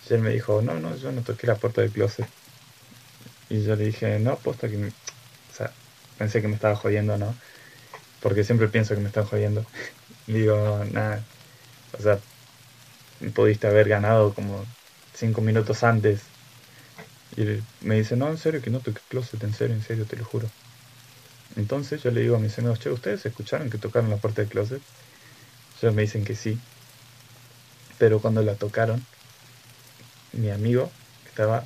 Y 0.08 0.14
él 0.14 0.20
me 0.20 0.30
dijo, 0.30 0.62
no, 0.62 0.78
no, 0.80 0.96
yo 0.96 1.12
no 1.12 1.22
toqué 1.22 1.46
la 1.46 1.54
puerta 1.54 1.80
del 1.80 1.90
closet. 1.90 2.26
Y 3.48 3.62
yo 3.62 3.76
le 3.76 3.84
dije, 3.84 4.18
no, 4.18 4.32
aposta 4.32 4.68
que... 4.68 4.92
Pensé 6.18 6.42
que 6.42 6.48
me 6.48 6.54
estaba 6.54 6.74
jodiendo, 6.74 7.16
¿no? 7.16 7.34
Porque 8.22 8.44
siempre 8.44 8.68
pienso 8.68 8.94
que 8.94 9.00
me 9.00 9.08
están 9.08 9.24
jodiendo. 9.24 9.64
Digo, 10.26 10.84
nada, 10.92 11.22
o 11.98 12.02
sea, 12.02 12.18
pudiste 13.34 13.66
haber 13.66 13.88
ganado 13.88 14.34
como 14.34 14.64
cinco 15.14 15.40
minutos 15.40 15.82
antes. 15.82 16.20
Y 17.36 17.44
me 17.86 17.96
dice, 17.96 18.16
no, 18.16 18.28
en 18.28 18.38
serio, 18.38 18.60
que 18.60 18.70
no 18.70 18.80
toqué 18.80 19.00
closet, 19.08 19.42
en 19.42 19.54
serio, 19.54 19.76
en 19.76 19.82
serio, 19.82 20.04
te 20.04 20.16
lo 20.16 20.24
juro. 20.24 20.48
Entonces 21.56 22.02
yo 22.02 22.10
le 22.10 22.20
digo 22.20 22.36
a 22.36 22.38
mis 22.38 22.58
amigos, 22.58 22.80
che, 22.80 22.90
¿ustedes 22.90 23.24
escucharon 23.26 23.70
que 23.70 23.78
tocaron 23.78 24.10
la 24.10 24.16
puerta 24.16 24.42
del 24.42 24.50
closet? 24.50 24.80
Ellos 25.80 25.94
me 25.94 26.02
dicen 26.02 26.24
que 26.24 26.34
sí. 26.34 26.58
Pero 27.98 28.20
cuando 28.20 28.42
la 28.42 28.54
tocaron, 28.54 29.02
mi 30.32 30.50
amigo 30.50 30.90
estaba 31.28 31.64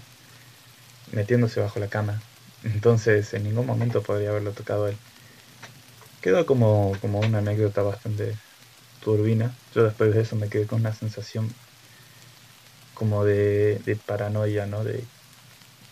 metiéndose 1.12 1.61
bajo 1.61 1.79
la 1.79 1.88
cama. 1.88 2.21
Entonces 2.65 3.33
en 3.35 3.45
ningún 3.45 3.67
momento 3.67 4.03
podría 4.03 4.31
haberlo 4.31 4.53
tocado 4.53 4.88
él. 4.88 4.97
Quedó 6.22 6.46
como, 6.46 6.96
como 7.00 7.18
una 7.18 7.38
anécdota 7.38 7.82
bastante 7.82 8.37
turbina. 9.02 9.52
Yo 9.74 9.82
después 9.82 10.14
de 10.14 10.20
eso 10.22 10.37
me 10.37 10.48
quedé 10.48 10.66
con 10.66 10.80
una 10.80 10.94
sensación 10.94 11.48
como 12.94 13.24
de, 13.24 13.80
de 13.85 13.96
paranoia, 13.96 14.66
¿no? 14.66 14.85
De, 14.85 15.02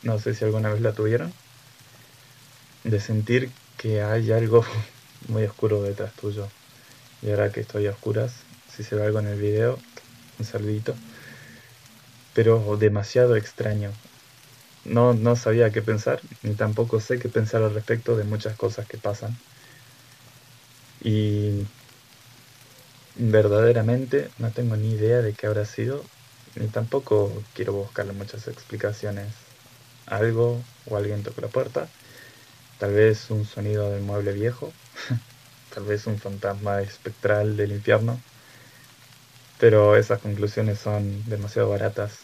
no 0.05 0.21
sé 0.21 0.35
si 0.35 0.45
alguna 0.45 0.73
vez 0.73 0.81
la 0.83 0.93
tuvieron. 0.93 1.33
De 2.85 3.01
sentir 3.01 3.51
que 3.77 4.03
hay 4.03 4.31
algo 4.31 4.65
muy 5.29 5.45
oscuro 5.45 5.83
detrás 5.83 6.13
tuyo. 6.15 6.47
Y 7.23 7.31
ahora 7.31 7.51
que 7.51 7.61
estoy 7.61 7.89
a 7.89 7.91
oscuras, 7.91 8.33
si 8.75 8.85
se 8.85 8.95
ve 8.95 9.05
algo 9.05 9.19
en 9.19 9.27
el 9.27 9.41
video, 9.41 9.79
un 10.39 10.45
saludito. 10.45 10.95
Pero 12.35 12.77
demasiado 12.77 13.35
extraño. 13.35 13.91
No, 14.85 15.13
no 15.13 15.35
sabía 15.35 15.71
qué 15.71 15.83
pensar, 15.83 16.21
ni 16.45 16.55
tampoco 16.55 17.01
sé 17.01 17.19
qué 17.19 17.29
pensar 17.29 17.63
al 17.63 17.75
respecto 17.75 18.17
de 18.17 18.25
muchas 18.25 18.57
cosas 18.57 18.87
que 18.87 18.97
pasan. 18.97 19.37
Y 21.03 21.67
verdaderamente 23.17 24.29
no 24.39 24.51
tengo 24.51 24.77
ni 24.77 24.93
idea 24.93 25.23
de 25.23 25.33
qué 25.35 25.47
habrá 25.47 25.65
sido, 25.65 26.03
ni 26.57 26.67
tampoco 26.69 27.31
quiero 27.55 27.73
buscarle 27.73 28.13
muchas 28.13 28.49
explicaciones. 28.49 29.33
Algo 30.07 30.59
o 30.89 30.97
alguien 30.97 31.23
tocó 31.23 31.41
la 31.41 31.49
puerta, 31.49 31.87
tal 32.79 32.93
vez 32.93 33.31
un 33.31 33.45
sonido 33.45 33.91
del 33.91 34.03
mueble 34.03 34.33
viejo, 34.33 34.73
tal 35.75 35.85
vez 35.85 36.07
un 36.07 36.19
fantasma 36.19 36.81
espectral 36.83 37.57
del 37.57 37.73
infierno, 37.73 38.19
pero 39.61 39.97
esas 39.97 40.21
conclusiones 40.21 40.79
son 40.79 41.29
demasiado 41.29 41.69
baratas. 41.69 42.19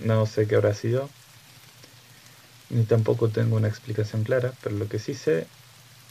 No 0.00 0.26
sé 0.26 0.46
qué 0.46 0.56
habrá 0.56 0.74
sido, 0.74 1.08
ni 2.70 2.84
tampoco 2.84 3.28
tengo 3.28 3.56
una 3.56 3.68
explicación 3.68 4.24
clara, 4.24 4.52
pero 4.62 4.76
lo 4.76 4.88
que 4.88 4.98
sí 4.98 5.14
sé 5.14 5.46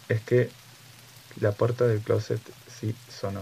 es 0.09 0.21
que 0.21 0.49
la 1.39 1.51
puerta 1.51 1.87
del 1.87 1.99
closet 1.99 2.41
sí 2.67 2.95
sonó. 3.09 3.41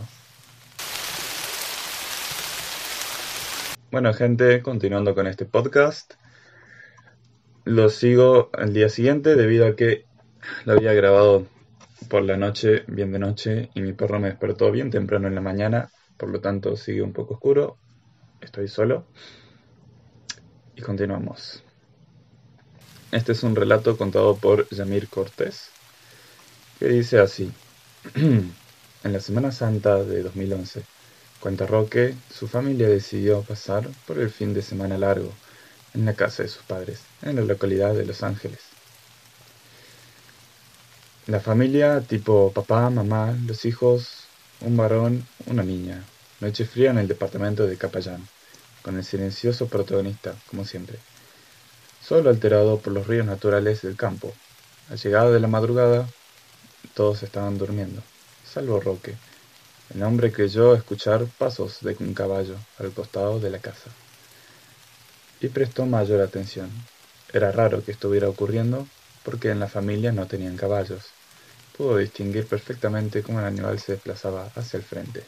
Bueno 3.92 4.14
gente, 4.14 4.62
continuando 4.62 5.16
con 5.16 5.28
este 5.28 5.46
podcast. 5.46 6.16
Lo 7.64 7.90
sigo 7.90 8.50
al 8.54 8.74
día 8.74 8.90
siguiente 8.90 9.36
debido 9.36 9.66
a 9.68 9.76
que 9.76 10.06
lo 10.66 10.74
había 10.74 10.94
grabado 10.94 11.48
por 12.10 12.24
la 12.24 12.38
noche, 12.38 12.84
bien 12.88 13.12
de 13.12 13.20
noche, 13.20 13.70
y 13.74 13.82
mi 13.82 13.94
perro 13.94 14.20
me 14.20 14.30
despertó 14.30 14.72
bien 14.72 14.92
temprano 14.92 15.28
en 15.28 15.36
la 15.36 15.42
mañana, 15.42 15.90
por 16.18 16.30
lo 16.30 16.40
tanto 16.40 16.76
sigue 16.76 17.02
un 17.02 17.14
poco 17.14 17.36
oscuro, 17.36 17.78
estoy 18.42 18.68
solo. 18.68 19.06
Y 20.76 20.82
continuamos. 20.82 21.64
Este 23.12 23.32
es 23.32 23.44
un 23.44 23.56
relato 23.56 23.98
contado 23.98 24.36
por 24.36 24.70
Yamir 24.70 25.08
Cortés, 25.08 25.70
que 26.80 26.88
dice 26.88 27.20
así. 27.20 27.52
en 28.16 28.54
la 29.04 29.20
Semana 29.20 29.52
Santa 29.52 30.04
de 30.04 30.24
2011, 30.24 30.84
cuenta 31.40 31.66
Roque, 31.66 32.16
su 32.34 32.48
familia 32.48 32.88
decidió 32.88 33.42
pasar 33.42 33.90
por 34.06 34.20
el 34.20 34.30
fin 34.30 34.54
de 34.54 34.62
semana 34.62 34.98
largo 34.98 35.34
en 35.94 36.06
la 36.06 36.14
casa 36.14 36.44
de 36.44 36.50
sus 36.50 36.64
padres, 36.64 37.02
en 37.22 37.36
la 37.36 37.42
localidad 37.42 37.94
de 37.94 38.06
Los 38.06 38.24
Ángeles. 38.24 38.60
La 41.26 41.40
familia, 41.40 42.02
tipo 42.02 42.52
papá, 42.54 42.90
mamá, 42.90 43.36
los 43.46 43.66
hijos, 43.66 44.26
un 44.62 44.78
varón, 44.78 45.28
una 45.46 45.64
niña. 45.64 46.04
Noche 46.40 46.66
fría 46.66 46.92
en 46.92 47.00
el 47.00 47.08
departamento 47.08 47.68
de 47.68 47.78
Capayán, 47.78 48.28
con 48.82 48.98
el 48.98 49.04
silencioso 49.04 49.68
protagonista, 49.68 50.36
como 50.50 50.66
siempre 50.66 51.00
solo 52.08 52.30
alterado 52.30 52.80
por 52.80 52.94
los 52.94 53.06
ríos 53.06 53.26
naturales 53.26 53.82
del 53.82 53.98
campo. 53.98 54.34
Al 54.90 54.98
llegada 54.98 55.30
de 55.30 55.42
la 55.42 55.50
madrugada, 55.50 56.08
todos 56.94 57.24
estaban 57.24 57.58
durmiendo, 57.58 58.02
salvo 58.46 58.80
Roque. 58.80 59.16
El 59.94 60.04
hombre 60.04 60.32
creyó 60.32 60.76
escuchar 60.76 61.26
pasos 61.38 61.80
de 61.82 61.96
un 62.00 62.14
caballo 62.14 62.56
al 62.80 62.92
costado 62.92 63.40
de 63.40 63.50
la 63.50 63.60
casa. 63.60 63.90
Y 65.40 65.48
prestó 65.48 65.86
mayor 65.86 66.22
atención. 66.22 66.70
Era 67.32 67.52
raro 67.52 67.84
que 67.84 67.92
estuviera 67.92 68.28
ocurriendo 68.28 68.88
porque 69.24 69.50
en 69.50 69.60
la 69.60 69.68
familia 69.68 70.12
no 70.12 70.28
tenían 70.28 70.58
caballos. 70.58 71.04
Pudo 71.78 71.98
distinguir 71.98 72.48
perfectamente 72.48 73.24
cómo 73.24 73.40
el 73.40 73.46
animal 73.46 73.80
se 73.80 73.94
desplazaba 73.94 74.50
hacia 74.56 74.78
el 74.78 74.84
frente. 74.84 75.24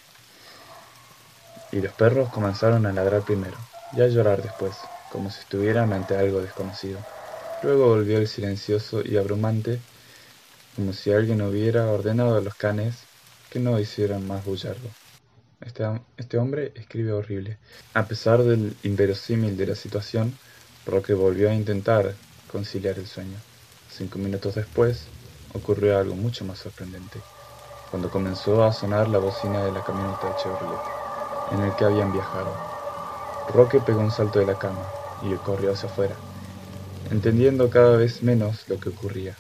Y 1.71 1.81
los 1.81 1.93
perros 1.93 2.29
comenzaron 2.29 2.85
a 2.85 2.91
ladrar 2.91 3.21
primero 3.21 3.57
y 3.95 4.01
a 4.01 4.07
llorar 4.07 4.41
después 4.41 4.75
como 5.11 5.31
si 5.31 5.39
estuvieran 5.39 5.91
ante 5.93 6.15
algo 6.15 6.41
desconocido. 6.41 6.99
Luego 7.63 7.87
volvió 7.87 8.19
el 8.19 8.27
silencioso 8.27 9.01
y 9.03 9.17
abrumante, 9.17 9.81
como 10.75 10.93
si 10.93 11.11
alguien 11.11 11.41
hubiera 11.41 11.87
ordenado 11.87 12.37
a 12.37 12.41
los 12.41 12.55
canes 12.55 12.95
que 13.49 13.59
no 13.59 13.79
hicieran 13.79 14.27
más 14.27 14.45
bullardo. 14.45 14.89
Este, 15.61 15.83
este 16.17 16.37
hombre 16.37 16.71
escribe 16.75 17.11
horrible. 17.11 17.57
A 17.93 18.07
pesar 18.07 18.43
del 18.43 18.75
inverosímil 18.83 19.57
de 19.57 19.67
la 19.67 19.75
situación, 19.75 20.33
Roque 20.85 21.13
volvió 21.13 21.49
a 21.49 21.53
intentar 21.53 22.13
conciliar 22.51 22.97
el 22.97 23.07
sueño. 23.07 23.37
Cinco 23.91 24.19
minutos 24.19 24.55
después, 24.55 25.03
ocurrió 25.53 25.97
algo 25.97 26.15
mucho 26.15 26.45
más 26.45 26.59
sorprendente, 26.59 27.19
cuando 27.91 28.09
comenzó 28.09 28.63
a 28.63 28.71
sonar 28.71 29.07
la 29.07 29.19
bocina 29.19 29.63
de 29.63 29.71
la 29.71 29.83
camioneta 29.83 30.27
de 30.27 30.35
Chevrolet, 30.35 30.79
en 31.51 31.61
el 31.61 31.75
que 31.75 31.85
habían 31.85 32.11
viajado. 32.11 32.51
Roque 33.53 33.79
pegó 33.79 33.99
un 33.99 34.11
salto 34.11 34.39
de 34.39 34.45
la 34.45 34.55
cama, 34.55 34.85
y 35.21 35.35
corrió 35.37 35.73
hacia 35.73 35.89
afuera, 35.89 36.15
entendiendo 37.11 37.69
cada 37.69 37.97
vez 37.97 38.23
menos 38.23 38.67
lo 38.69 38.79
que 38.79 38.89
ocurría. 38.89 39.35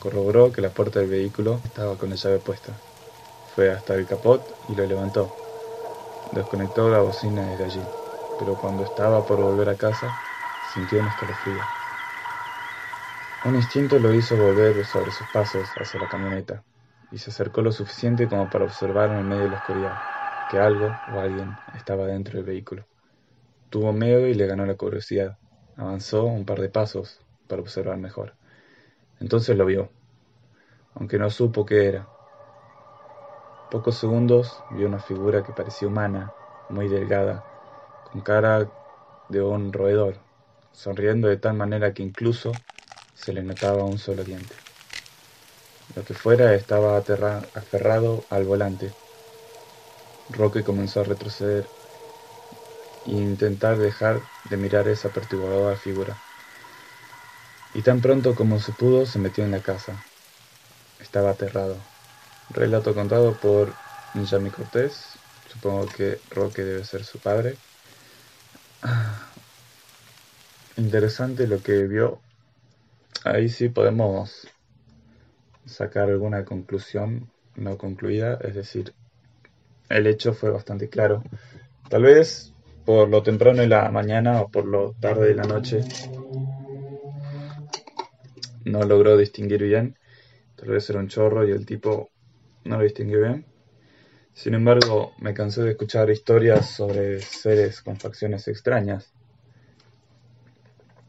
Corroboró 0.00 0.50
que 0.50 0.62
la 0.62 0.70
puerta 0.70 0.98
del 0.98 1.10
vehículo 1.10 1.60
estaba 1.62 1.96
con 1.96 2.10
la 2.10 2.16
llave 2.16 2.40
puesta. 2.40 2.72
Fue 3.54 3.70
hasta 3.70 3.94
el 3.94 4.06
capot 4.06 4.42
y 4.66 4.74
lo 4.74 4.84
levantó. 4.86 5.30
Desconectó 6.32 6.88
la 6.88 7.00
bocina 7.02 7.46
desde 7.50 7.64
allí, 7.64 7.82
pero 8.38 8.56
cuando 8.56 8.82
estaba 8.82 9.24
por 9.24 9.38
volver 9.40 9.68
a 9.68 9.76
casa, 9.76 10.18
sintió 10.60 11.00
un 11.00 11.06
escalofrío. 11.08 11.68
Un 13.44 13.56
instinto 13.56 13.98
lo 13.98 14.14
hizo 14.14 14.36
volver 14.36 14.86
sobre 14.86 15.10
sus 15.10 15.28
pasos 15.28 15.74
hacia 15.76 16.00
la 16.00 16.08
camioneta, 16.08 16.64
y 17.10 17.18
se 17.18 17.30
acercó 17.30 17.60
lo 17.60 17.70
suficiente 17.70 18.26
como 18.28 18.48
para 18.48 18.64
observar 18.64 19.10
en 19.10 19.18
el 19.18 19.24
medio 19.24 19.44
de 19.44 19.50
la 19.50 19.56
oscuridad 19.56 20.00
que 20.48 20.58
algo 20.58 21.02
o 21.06 21.20
alguien 21.20 21.60
estaba 21.74 22.06
dentro 22.06 22.38
del 22.38 22.46
vehículo. 22.46 22.86
Tuvo 23.70 23.92
miedo 23.92 24.26
y 24.28 24.34
le 24.34 24.46
ganó 24.46 24.66
la 24.66 24.76
curiosidad. 24.76 25.38
Avanzó 25.76 26.24
un 26.24 26.44
par 26.46 26.60
de 26.60 26.70
pasos 26.70 27.20
para 27.46 27.62
observar 27.62 27.98
mejor. 27.98 28.39
Entonces 29.20 29.56
lo 29.56 29.66
vio, 29.66 29.94
aunque 30.94 31.18
no 31.18 31.30
supo 31.30 31.64
qué 31.66 31.86
era. 31.88 32.10
Pocos 33.70 33.96
segundos 33.96 34.64
vio 34.68 34.86
una 34.86 34.98
figura 34.98 35.42
que 35.42 35.54
parecía 35.54 35.88
humana, 35.88 36.36
muy 36.68 36.88
delgada, 36.88 37.46
con 38.02 38.20
cara 38.22 38.70
de 39.28 39.42
un 39.42 39.72
roedor, 39.72 40.26
sonriendo 40.72 41.28
de 41.28 41.38
tal 41.38 41.54
manera 41.56 41.94
que 41.94 42.02
incluso 42.02 42.64
se 43.14 43.32
le 43.32 43.42
notaba 43.42 43.86
un 43.86 43.98
solo 43.98 44.24
diente. 44.24 44.56
Lo 45.94 46.04
que 46.04 46.14
fuera 46.14 46.54
estaba 46.54 46.96
aferrado 46.96 48.26
al 48.30 48.46
volante. 48.46 48.96
Roque 50.30 50.64
comenzó 50.64 51.00
a 51.00 51.04
retroceder 51.04 51.74
e 53.04 53.12
intentar 53.12 53.76
dejar 53.76 54.30
de 54.42 54.56
mirar 54.56 54.88
esa 54.88 55.12
perturbadora 55.12 55.76
figura. 55.76 56.22
Y 57.74 57.82
tan 57.82 58.00
pronto 58.00 58.34
como 58.34 58.58
se 58.58 58.72
pudo, 58.72 59.06
se 59.06 59.18
metió 59.18 59.44
en 59.44 59.52
la 59.52 59.60
casa. 59.60 60.04
Estaba 61.00 61.30
aterrado. 61.30 61.76
Relato 62.50 62.94
contado 62.94 63.34
por 63.34 63.72
Njami 64.14 64.50
Cortés. 64.50 65.14
Supongo 65.48 65.86
que 65.86 66.18
Roque 66.30 66.64
debe 66.64 66.84
ser 66.84 67.04
su 67.04 67.18
padre. 67.18 67.56
Interesante 70.76 71.46
lo 71.46 71.62
que 71.62 71.84
vio. 71.84 72.20
Ahí 73.24 73.48
sí 73.48 73.68
podemos 73.68 74.48
sacar 75.66 76.08
alguna 76.08 76.44
conclusión 76.44 77.30
no 77.54 77.78
concluida. 77.78 78.38
Es 78.42 78.54
decir, 78.56 78.92
el 79.88 80.06
hecho 80.08 80.32
fue 80.32 80.50
bastante 80.50 80.88
claro. 80.88 81.22
Tal 81.88 82.02
vez 82.02 82.52
por 82.84 83.08
lo 83.08 83.22
temprano 83.22 83.60
de 83.60 83.68
la 83.68 83.88
mañana 83.90 84.40
o 84.40 84.48
por 84.48 84.64
lo 84.64 84.94
tarde 85.00 85.28
de 85.28 85.34
la 85.34 85.44
noche 85.44 85.84
no 88.64 88.84
logró 88.84 89.16
distinguir 89.16 89.62
bien. 89.62 89.96
Tal 90.56 90.68
vez 90.70 90.88
era 90.90 90.98
un 90.98 91.08
chorro 91.08 91.46
y 91.46 91.52
el 91.52 91.66
tipo 91.66 92.10
no 92.64 92.76
lo 92.78 92.84
distinguió 92.84 93.20
bien. 93.20 93.46
Sin 94.32 94.54
embargo, 94.54 95.12
me 95.18 95.34
cansé 95.34 95.62
de 95.62 95.70
escuchar 95.72 96.10
historias 96.10 96.70
sobre 96.70 97.20
seres 97.20 97.82
con 97.82 97.96
facciones 97.96 98.46
extrañas, 98.48 99.12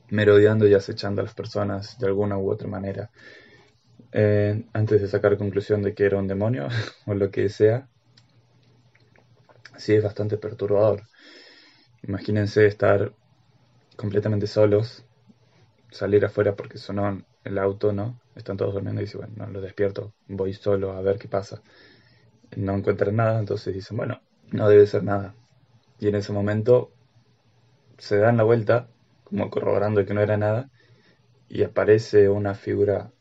merodeando 0.10 0.68
y 0.68 0.74
acechando 0.74 1.22
a 1.22 1.26
las 1.26 1.34
personas 1.34 1.98
de 1.98 2.08
alguna 2.08 2.38
u 2.38 2.52
otra 2.52 2.68
manera. 2.68 3.10
Eh, 4.12 4.66
antes 4.74 5.02
de 5.02 5.08
sacar 5.08 5.38
conclusión 5.38 5.82
de 5.82 5.94
que 5.94 6.06
era 6.06 6.18
un 6.18 6.28
demonio 6.28 6.68
o 7.06 7.14
lo 7.14 7.32
que 7.32 7.48
sea, 7.50 7.88
sí 9.78 9.94
es 9.94 10.04
bastante 10.04 10.38
perturbador. 10.38 11.04
Imagínense 12.04 12.66
estar 12.66 13.14
completamente 13.96 14.48
solos, 14.48 15.06
salir 15.92 16.26
afuera 16.26 16.56
porque 16.56 16.78
sonó 16.78 17.22
el 17.44 17.58
auto, 17.58 17.94
¿no? 17.94 18.20
Están 18.36 18.58
todos 18.58 18.74
durmiendo 18.74 19.02
y 19.02 19.06
dicen, 19.06 19.22
bueno, 19.22 19.36
no 19.38 19.52
lo 19.52 19.62
despierto, 19.62 20.14
voy 20.28 20.54
solo 20.54 20.92
a 20.92 21.02
ver 21.02 21.18
qué 21.18 21.28
pasa. 21.28 21.62
No 22.56 22.74
encuentran 22.76 23.16
nada, 23.16 23.40
entonces 23.40 23.74
dicen, 23.74 23.98
bueno, 23.98 24.22
no 24.52 24.70
debe 24.70 24.86
ser 24.88 25.04
nada. 25.04 25.36
Y 26.00 26.08
en 26.08 26.16
ese 26.16 26.34
momento 26.34 26.92
se 27.98 28.18
dan 28.18 28.38
la 28.38 28.44
vuelta, 28.44 28.88
como 29.24 29.50
corroborando 29.50 30.06
que 30.06 30.14
no 30.14 30.22
era 30.22 30.38
nada, 30.38 30.70
y 31.50 31.64
aparece 31.64 32.30
una 32.30 32.56
figura 32.56 33.12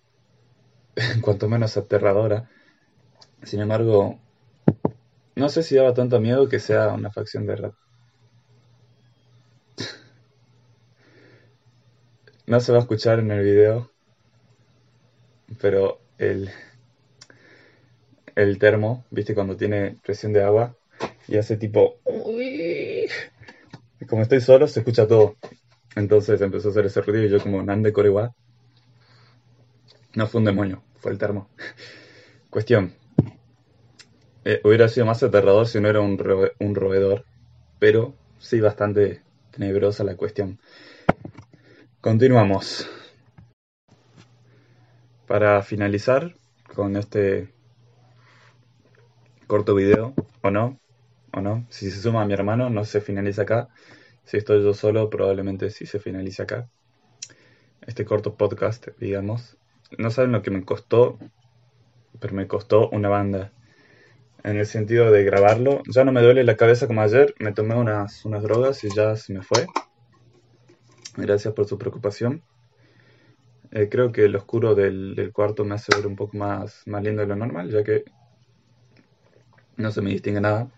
cuanto 1.22 1.48
menos 1.48 1.76
aterradora. 1.76 2.48
Sin 3.42 3.60
embargo, 3.60 4.18
no 5.34 5.48
sé 5.48 5.62
si 5.62 5.74
daba 5.76 5.94
tanto 5.94 6.20
miedo 6.20 6.48
que 6.48 6.60
sea 6.60 6.92
una 6.92 7.10
facción 7.10 7.46
de 7.46 7.56
rap. 7.56 7.74
No 12.46 12.60
se 12.60 12.72
va 12.72 12.78
a 12.78 12.80
escuchar 12.82 13.20
en 13.20 13.30
el 13.30 13.42
video, 13.44 13.89
pero 15.58 16.00
el, 16.18 16.50
el 18.34 18.58
termo, 18.58 19.04
viste, 19.10 19.34
cuando 19.34 19.56
tiene 19.56 19.96
presión 20.02 20.32
de 20.32 20.42
agua 20.42 20.74
y 21.28 21.36
hace 21.36 21.56
tipo... 21.56 21.96
Como 24.08 24.22
estoy 24.22 24.40
solo, 24.40 24.66
se 24.66 24.80
escucha 24.80 25.06
todo. 25.06 25.36
Entonces 25.96 26.40
empezó 26.40 26.68
a 26.68 26.70
hacer 26.72 26.86
ese 26.86 27.02
ruido 27.02 27.24
y 27.24 27.30
yo 27.30 27.40
como 27.40 27.62
Nande 27.62 27.92
Corewa. 27.92 28.34
No 30.14 30.26
fue 30.26 30.38
un 30.40 30.44
demonio, 30.44 30.82
fue 30.98 31.12
el 31.12 31.18
termo. 31.18 31.48
Cuestión. 32.50 32.94
Eh, 34.44 34.60
hubiera 34.64 34.88
sido 34.88 35.06
más 35.06 35.22
aterrador 35.22 35.66
si 35.66 35.80
no 35.80 35.88
era 35.88 36.00
un, 36.00 36.18
un 36.58 36.74
roedor, 36.74 37.24
pero 37.78 38.14
sí 38.38 38.60
bastante 38.60 39.22
tenebrosa 39.52 40.04
la 40.04 40.16
cuestión. 40.16 40.58
Continuamos. 42.00 42.88
Para 45.30 45.62
finalizar 45.62 46.34
con 46.74 46.96
este 46.96 47.54
corto 49.46 49.76
video, 49.76 50.12
o 50.42 50.50
no, 50.50 50.80
o 51.32 51.40
no, 51.40 51.64
si 51.70 51.88
se 51.92 52.00
suma 52.00 52.22
a 52.22 52.24
mi 52.24 52.32
hermano 52.32 52.68
no 52.68 52.84
se 52.84 53.00
finaliza 53.00 53.42
acá. 53.42 53.68
Si 54.24 54.38
estoy 54.38 54.64
yo 54.64 54.74
solo 54.74 55.08
probablemente 55.08 55.70
sí 55.70 55.86
se 55.86 56.00
finalice 56.00 56.42
acá. 56.42 56.68
Este 57.86 58.04
corto 58.04 58.34
podcast, 58.34 58.88
digamos. 58.98 59.56
No 59.98 60.10
saben 60.10 60.32
lo 60.32 60.42
que 60.42 60.50
me 60.50 60.64
costó, 60.64 61.16
pero 62.18 62.34
me 62.34 62.48
costó 62.48 62.88
una 62.88 63.08
banda. 63.08 63.52
En 64.42 64.56
el 64.56 64.66
sentido 64.66 65.12
de 65.12 65.22
grabarlo. 65.22 65.84
Ya 65.94 66.02
no 66.02 66.10
me 66.10 66.22
duele 66.22 66.42
la 66.42 66.56
cabeza 66.56 66.88
como 66.88 67.02
ayer, 67.02 67.36
me 67.38 67.52
tomé 67.52 67.76
unas, 67.76 68.24
unas 68.24 68.42
drogas 68.42 68.82
y 68.82 68.88
ya 68.92 69.14
se 69.14 69.32
me 69.32 69.42
fue 69.42 69.68
Gracias 71.16 71.54
por 71.54 71.68
su 71.68 71.78
preocupación. 71.78 72.42
Eh, 73.72 73.88
creo 73.88 74.10
que 74.10 74.24
el 74.24 74.34
oscuro 74.36 74.74
del, 74.74 75.30
cuarto 75.32 75.64
me 75.64 75.76
hace 75.76 75.94
ver 75.94 76.06
un 76.06 76.16
poco 76.16 76.36
más, 76.36 76.82
más 76.86 77.02
lindo 77.02 77.22
de 77.22 77.28
lo 77.28 77.36
normal, 77.36 77.70
ya 77.70 77.84
que 77.84 78.04
no 79.76 79.90
se 79.90 80.02
me 80.02 80.10
distingue 80.10 80.40
nada. 80.40 80.68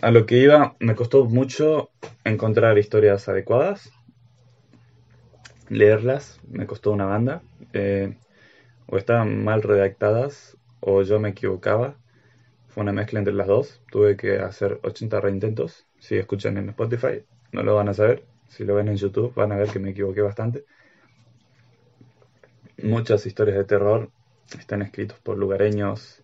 A 0.00 0.10
lo 0.10 0.26
que 0.26 0.38
iba, 0.38 0.76
me 0.80 0.94
costó 0.94 1.24
mucho 1.24 1.90
encontrar 2.24 2.78
historias 2.78 3.28
adecuadas, 3.28 3.90
leerlas, 5.68 6.40
me 6.48 6.66
costó 6.66 6.92
una 6.92 7.06
banda. 7.06 7.42
Eh, 7.72 8.16
o 8.88 8.96
estaban 8.96 9.44
mal 9.44 9.62
redactadas 9.62 10.56
o 10.80 11.02
yo 11.02 11.18
me 11.18 11.30
equivocaba. 11.30 11.96
Fue 12.68 12.82
una 12.82 12.92
mezcla 12.92 13.18
entre 13.18 13.34
las 13.34 13.46
dos. 13.46 13.82
Tuve 13.90 14.16
que 14.16 14.38
hacer 14.38 14.80
80 14.82 15.20
reintentos. 15.20 15.86
Si 15.98 16.16
escuchan 16.16 16.56
en 16.58 16.68
Spotify, 16.70 17.24
no 17.52 17.62
lo 17.62 17.74
van 17.74 17.88
a 17.88 17.94
saber. 17.94 18.24
Si 18.48 18.64
lo 18.64 18.74
ven 18.74 18.88
en 18.88 18.96
YouTube, 18.96 19.34
van 19.34 19.52
a 19.52 19.56
ver 19.56 19.68
que 19.68 19.78
me 19.78 19.90
equivoqué 19.90 20.20
bastante. 20.20 20.64
Muchas 22.82 23.24
historias 23.24 23.56
de 23.56 23.64
terror 23.64 24.10
están 24.58 24.82
escritas 24.82 25.18
por 25.20 25.38
lugareños 25.38 26.22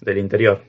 del 0.00 0.16
interior. 0.16 0.64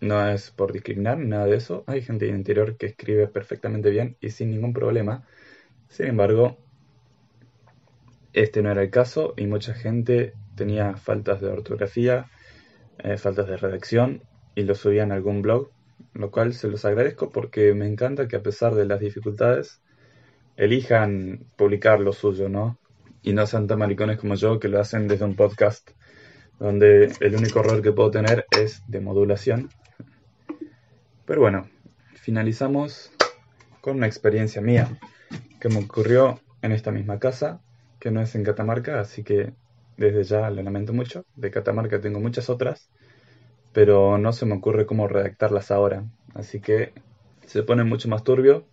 No 0.00 0.28
es 0.28 0.50
por 0.50 0.72
discriminar, 0.72 1.18
nada 1.18 1.46
de 1.46 1.56
eso. 1.56 1.84
Hay 1.86 2.02
gente 2.02 2.26
del 2.26 2.34
interior 2.34 2.76
que 2.76 2.86
escribe 2.86 3.28
perfectamente 3.28 3.90
bien 3.90 4.16
y 4.20 4.30
sin 4.30 4.50
ningún 4.50 4.72
problema. 4.72 5.24
Sin 5.88 6.06
embargo, 6.06 6.58
este 8.32 8.60
no 8.60 8.72
era 8.72 8.82
el 8.82 8.90
caso 8.90 9.34
y 9.36 9.46
mucha 9.46 9.72
gente 9.72 10.34
tenía 10.56 10.96
faltas 10.96 11.40
de 11.40 11.46
ortografía, 11.46 12.28
eh, 12.98 13.18
faltas 13.18 13.46
de 13.46 13.56
redacción 13.56 14.24
y 14.56 14.64
lo 14.64 14.74
subía 14.74 15.04
en 15.04 15.12
algún 15.12 15.42
blog, 15.42 15.70
lo 16.12 16.32
cual 16.32 16.54
se 16.54 16.66
los 16.66 16.84
agradezco 16.84 17.30
porque 17.30 17.72
me 17.72 17.86
encanta 17.86 18.26
que 18.26 18.34
a 18.34 18.42
pesar 18.42 18.74
de 18.74 18.86
las 18.86 18.98
dificultades 18.98 19.80
elijan 20.56 21.46
publicar 21.56 22.00
lo 22.00 22.12
suyo, 22.12 22.48
¿no? 22.48 22.79
Y 23.22 23.32
no 23.32 23.46
sean 23.46 23.66
tan 23.66 23.78
maricones 23.78 24.18
como 24.18 24.34
yo 24.34 24.58
que 24.58 24.68
lo 24.68 24.80
hacen 24.80 25.08
desde 25.08 25.24
un 25.24 25.36
podcast 25.36 25.90
donde 26.58 27.10
el 27.20 27.34
único 27.34 27.60
error 27.60 27.80
que 27.82 27.92
puedo 27.92 28.10
tener 28.10 28.46
es 28.50 28.82
de 28.86 29.00
modulación. 29.00 29.70
Pero 31.24 31.40
bueno, 31.40 31.68
finalizamos 32.14 33.12
con 33.80 33.96
una 33.96 34.06
experiencia 34.06 34.60
mía 34.60 34.98
que 35.58 35.70
me 35.70 35.78
ocurrió 35.78 36.38
en 36.60 36.72
esta 36.72 36.92
misma 36.92 37.18
casa, 37.18 37.60
que 37.98 38.10
no 38.10 38.20
es 38.20 38.34
en 38.34 38.44
Catamarca, 38.44 39.00
así 39.00 39.24
que 39.24 39.54
desde 39.96 40.24
ya 40.24 40.50
lo 40.50 40.62
lamento 40.62 40.92
mucho. 40.92 41.24
De 41.34 41.50
Catamarca 41.50 42.00
tengo 42.00 42.20
muchas 42.20 42.50
otras, 42.50 42.90
pero 43.72 44.18
no 44.18 44.32
se 44.32 44.44
me 44.44 44.54
ocurre 44.54 44.84
cómo 44.84 45.08
redactarlas 45.08 45.70
ahora. 45.70 46.04
Así 46.34 46.60
que 46.60 46.92
se 47.46 47.62
pone 47.62 47.84
mucho 47.84 48.08
más 48.08 48.22
turbio 48.22 48.66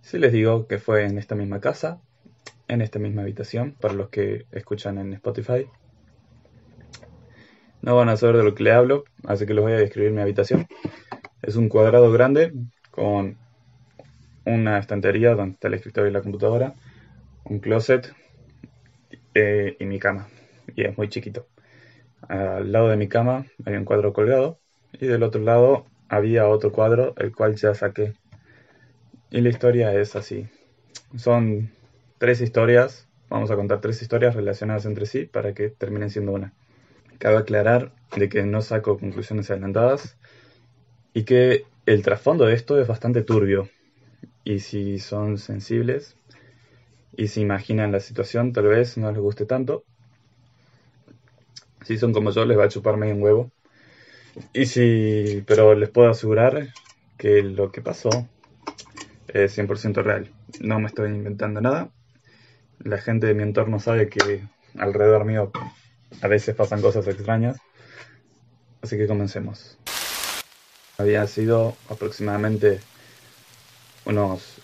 si 0.00 0.18
les 0.18 0.32
digo 0.32 0.66
que 0.68 0.78
fue 0.78 1.04
en 1.04 1.18
esta 1.18 1.34
misma 1.34 1.60
casa, 1.60 2.00
en 2.68 2.82
esta 2.82 2.98
misma 2.98 3.22
habitación, 3.22 3.74
para 3.80 3.94
los 3.94 4.08
que 4.10 4.46
escuchan 4.52 4.98
en 4.98 5.12
Spotify. 5.14 5.66
No 7.82 7.96
van 7.96 8.08
a 8.08 8.16
saber 8.16 8.36
de 8.36 8.44
lo 8.44 8.54
que 8.54 8.64
le 8.64 8.72
hablo, 8.72 9.04
así 9.24 9.46
que 9.46 9.54
les 9.54 9.62
voy 9.62 9.72
a 9.72 9.76
describir 9.76 10.12
mi 10.12 10.20
habitación. 10.20 10.66
Es 11.42 11.56
un 11.56 11.68
cuadrado 11.68 12.12
grande 12.12 12.52
con 12.90 13.38
una 14.44 14.78
estantería 14.78 15.34
donde 15.34 15.54
está 15.54 15.68
el 15.68 15.74
escritorio 15.74 16.10
y 16.10 16.12
la 16.12 16.22
computadora, 16.22 16.74
un 17.44 17.60
closet 17.60 18.12
eh, 19.34 19.76
y 19.78 19.84
mi 19.84 19.98
cama 19.98 20.28
y 20.74 20.84
es 20.84 20.96
muy 20.96 21.08
chiquito. 21.08 21.46
Al 22.28 22.72
lado 22.72 22.88
de 22.88 22.96
mi 22.96 23.08
cama 23.08 23.46
había 23.64 23.78
un 23.78 23.84
cuadro 23.84 24.12
colgado 24.12 24.58
y 24.92 25.06
del 25.06 25.22
otro 25.22 25.42
lado 25.42 25.86
había 26.08 26.48
otro 26.48 26.72
cuadro, 26.72 27.14
el 27.16 27.34
cual 27.34 27.56
ya 27.56 27.74
saqué. 27.74 28.14
Y 29.30 29.40
la 29.40 29.50
historia 29.50 29.92
es 29.94 30.16
así. 30.16 30.48
Son 31.16 31.70
tres 32.18 32.40
historias, 32.40 33.08
vamos 33.28 33.50
a 33.50 33.56
contar 33.56 33.80
tres 33.80 34.02
historias 34.02 34.34
relacionadas 34.34 34.86
entre 34.86 35.06
sí 35.06 35.24
para 35.24 35.54
que 35.54 35.70
terminen 35.70 36.10
siendo 36.10 36.32
una. 36.32 36.52
Cabe 37.18 37.38
aclarar 37.38 37.92
de 38.16 38.28
que 38.28 38.42
no 38.44 38.60
saco 38.60 38.98
conclusiones 38.98 39.50
adelantadas 39.50 40.16
y 41.14 41.24
que 41.24 41.64
el 41.86 42.02
trasfondo 42.02 42.44
de 42.46 42.54
esto 42.54 42.80
es 42.80 42.86
bastante 42.86 43.22
turbio. 43.22 43.68
Y 44.44 44.60
si 44.60 44.98
son 44.98 45.38
sensibles 45.38 46.16
y 47.16 47.28
se 47.28 47.40
imaginan 47.40 47.92
la 47.92 48.00
situación, 48.00 48.52
tal 48.52 48.68
vez 48.68 48.98
no 48.98 49.10
les 49.10 49.20
guste 49.20 49.46
tanto, 49.46 49.84
si 51.84 51.96
son 51.96 52.12
como 52.12 52.30
yo, 52.30 52.44
les 52.44 52.58
va 52.58 52.64
a 52.64 52.68
chupar 52.68 52.96
medio 52.96 53.14
un 53.14 53.22
huevo. 53.22 53.50
Y 54.52 54.66
si, 54.66 55.42
pero 55.46 55.74
les 55.74 55.88
puedo 55.88 56.10
asegurar 56.10 56.68
que 57.16 57.42
lo 57.42 57.72
que 57.72 57.80
pasó 57.80 58.10
es 59.28 59.52
100% 59.52 60.02
real. 60.02 60.30
No 60.60 60.80
me 60.80 60.88
estoy 60.88 61.10
inventando 61.10 61.60
nada. 61.60 61.90
La 62.80 62.98
gente 62.98 63.26
de 63.26 63.34
mi 63.34 63.42
entorno 63.42 63.80
sabe 63.80 64.08
que 64.08 64.42
alrededor 64.78 65.24
mío 65.24 65.50
a 66.22 66.28
veces 66.28 66.54
pasan 66.54 66.80
cosas 66.80 67.06
extrañas. 67.06 67.58
Así 68.82 68.96
que 68.96 69.06
comencemos. 69.06 69.78
Había 70.98 71.26
sido 71.26 71.76
aproximadamente 71.88 72.80
unos 74.04 74.60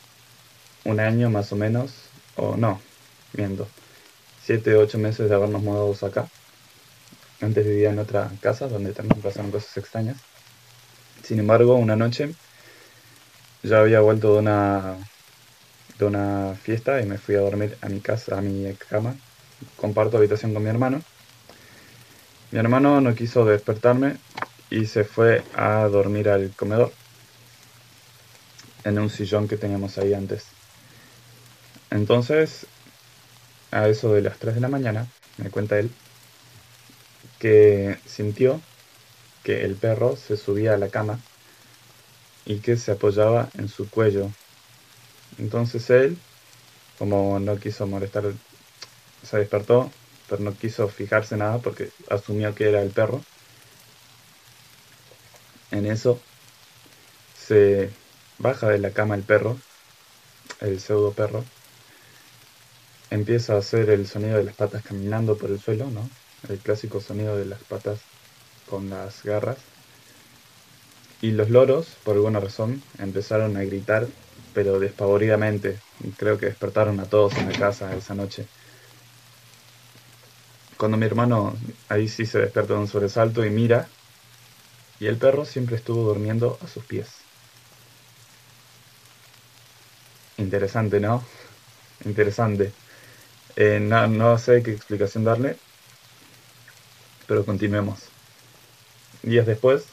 un 0.84 1.00
año 1.00 1.30
más 1.30 1.52
o 1.52 1.56
menos, 1.56 1.92
o 2.36 2.56
no, 2.56 2.80
miento, 3.32 3.66
7 4.44 4.76
o 4.76 4.80
8 4.80 4.98
meses 4.98 5.28
de 5.28 5.34
habernos 5.34 5.62
mudado 5.62 5.94
acá. 6.06 6.28
Antes 7.40 7.66
vivía 7.66 7.90
en 7.90 7.98
otra 7.98 8.30
casa 8.40 8.68
donde 8.68 8.92
también 8.92 9.20
pasaron 9.20 9.50
cosas 9.50 9.76
extrañas. 9.76 10.18
Sin 11.22 11.38
embargo, 11.38 11.74
una 11.76 11.96
noche 11.96 12.34
ya 13.62 13.80
había 13.80 14.00
vuelto 14.00 14.34
de 14.34 14.38
una, 14.40 14.96
de 15.98 16.04
una 16.04 16.54
fiesta 16.62 17.00
y 17.00 17.06
me 17.06 17.18
fui 17.18 17.34
a 17.34 17.40
dormir 17.40 17.76
a 17.80 17.88
mi 17.88 18.00
casa, 18.00 18.38
a 18.38 18.40
mi 18.40 18.72
cama. 18.74 19.14
Comparto 19.76 20.16
habitación 20.16 20.52
con 20.52 20.62
mi 20.62 20.70
hermano. 20.70 21.02
Mi 22.50 22.58
hermano 22.58 23.00
no 23.00 23.14
quiso 23.14 23.44
despertarme 23.44 24.16
y 24.70 24.86
se 24.86 25.04
fue 25.04 25.42
a 25.54 25.88
dormir 25.88 26.28
al 26.28 26.50
comedor 26.56 26.92
en 28.84 28.98
un 28.98 29.10
sillón 29.10 29.48
que 29.48 29.56
teníamos 29.56 29.98
ahí 29.98 30.14
antes. 30.14 30.46
Entonces, 31.90 32.66
a 33.70 33.88
eso 33.88 34.12
de 34.12 34.22
las 34.22 34.38
3 34.38 34.54
de 34.54 34.60
la 34.60 34.68
mañana, 34.68 35.06
me 35.38 35.50
cuenta 35.50 35.78
él, 35.78 35.90
que 37.38 37.98
sintió 38.06 38.60
que 39.42 39.64
el 39.64 39.74
perro 39.74 40.16
se 40.16 40.36
subía 40.36 40.74
a 40.74 40.78
la 40.78 40.88
cama 40.88 41.20
y 42.46 42.58
que 42.58 42.76
se 42.76 42.92
apoyaba 42.92 43.48
en 43.58 43.68
su 43.68 43.88
cuello. 43.88 44.30
Entonces 45.38 45.88
él, 45.90 46.18
como 46.98 47.38
no 47.40 47.58
quiso 47.58 47.86
molestar, 47.86 48.24
se 49.22 49.38
despertó, 49.38 49.90
pero 50.28 50.42
no 50.42 50.54
quiso 50.54 50.88
fijarse 50.88 51.36
nada 51.36 51.58
porque 51.58 51.90
asumió 52.10 52.54
que 52.54 52.68
era 52.68 52.82
el 52.82 52.90
perro. 52.90 53.22
En 55.70 55.86
eso 55.86 56.20
se 57.46 57.90
baja 58.38 58.68
de 58.68 58.78
la 58.78 58.90
cama 58.90 59.14
el 59.14 59.22
perro, 59.22 59.58
el 60.60 60.80
pseudo 60.80 61.12
perro, 61.12 61.44
empieza 63.10 63.54
a 63.54 63.58
hacer 63.58 63.90
el 63.90 64.06
sonido 64.06 64.36
de 64.36 64.44
las 64.44 64.54
patas 64.54 64.82
caminando 64.82 65.36
por 65.36 65.50
el 65.50 65.60
suelo, 65.60 65.90
¿no? 65.90 66.08
el 66.48 66.58
clásico 66.58 67.00
sonido 67.00 67.36
de 67.36 67.46
las 67.46 67.62
patas 67.62 68.00
con 68.68 68.90
las 68.90 69.22
garras. 69.22 69.58
Y 71.20 71.30
los 71.30 71.48
loros, 71.48 71.96
por 72.04 72.16
alguna 72.16 72.40
razón, 72.40 72.82
empezaron 72.98 73.56
a 73.56 73.64
gritar, 73.64 74.06
pero 74.54 74.78
despavoridamente. 74.78 75.78
Creo 76.16 76.38
que 76.38 76.46
despertaron 76.46 77.00
a 77.00 77.04
todos 77.04 77.36
en 77.36 77.52
la 77.52 77.58
casa 77.58 77.94
esa 77.94 78.14
noche. 78.14 78.46
Cuando 80.78 80.96
mi 80.96 81.06
hermano 81.06 81.54
ahí 81.88 82.08
sí 82.08 82.24
se 82.26 82.38
despertó 82.38 82.74
de 82.74 82.80
un 82.80 82.88
sobresalto 82.88 83.44
y 83.44 83.50
mira, 83.50 83.88
y 85.00 85.06
el 85.06 85.16
perro 85.16 85.44
siempre 85.44 85.76
estuvo 85.76 86.04
durmiendo 86.04 86.58
a 86.62 86.68
sus 86.68 86.84
pies. 86.84 87.08
Interesante, 90.38 91.00
¿no? 91.00 91.22
Interesante. 92.04 92.72
Eh, 93.56 93.78
no 93.80 94.38
sé 94.38 94.62
qué 94.62 94.72
explicación 94.72 95.24
darle, 95.24 95.56
pero 97.26 97.44
continuemos. 97.44 98.00
Días 99.22 99.46
después, 99.46 99.86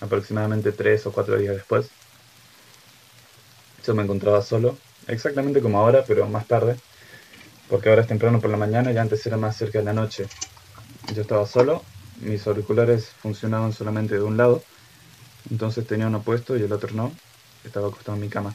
aproximadamente 0.00 0.72
tres 0.72 1.06
o 1.06 1.12
cuatro 1.12 1.36
días 1.36 1.54
después, 1.54 1.90
me 3.94 4.02
encontraba 4.02 4.42
solo, 4.42 4.76
exactamente 5.06 5.60
como 5.60 5.78
ahora, 5.78 6.04
pero 6.06 6.26
más 6.26 6.46
tarde, 6.46 6.76
porque 7.68 7.88
ahora 7.88 8.02
es 8.02 8.08
temprano 8.08 8.40
por 8.40 8.50
la 8.50 8.56
mañana 8.56 8.92
y 8.92 8.98
antes 8.98 9.24
era 9.26 9.36
más 9.36 9.56
cerca 9.56 9.78
de 9.78 9.84
la 9.84 9.92
noche. 9.92 10.26
Yo 11.14 11.22
estaba 11.22 11.46
solo, 11.46 11.82
mis 12.20 12.46
auriculares 12.46 13.08
funcionaban 13.22 13.72
solamente 13.72 14.14
de 14.14 14.22
un 14.22 14.36
lado, 14.36 14.62
entonces 15.50 15.86
tenía 15.86 16.06
uno 16.06 16.22
puesto 16.22 16.56
y 16.56 16.62
el 16.62 16.72
otro 16.72 16.94
no, 16.94 17.12
estaba 17.64 17.88
acostado 17.88 18.16
en 18.16 18.22
mi 18.22 18.28
cama. 18.28 18.54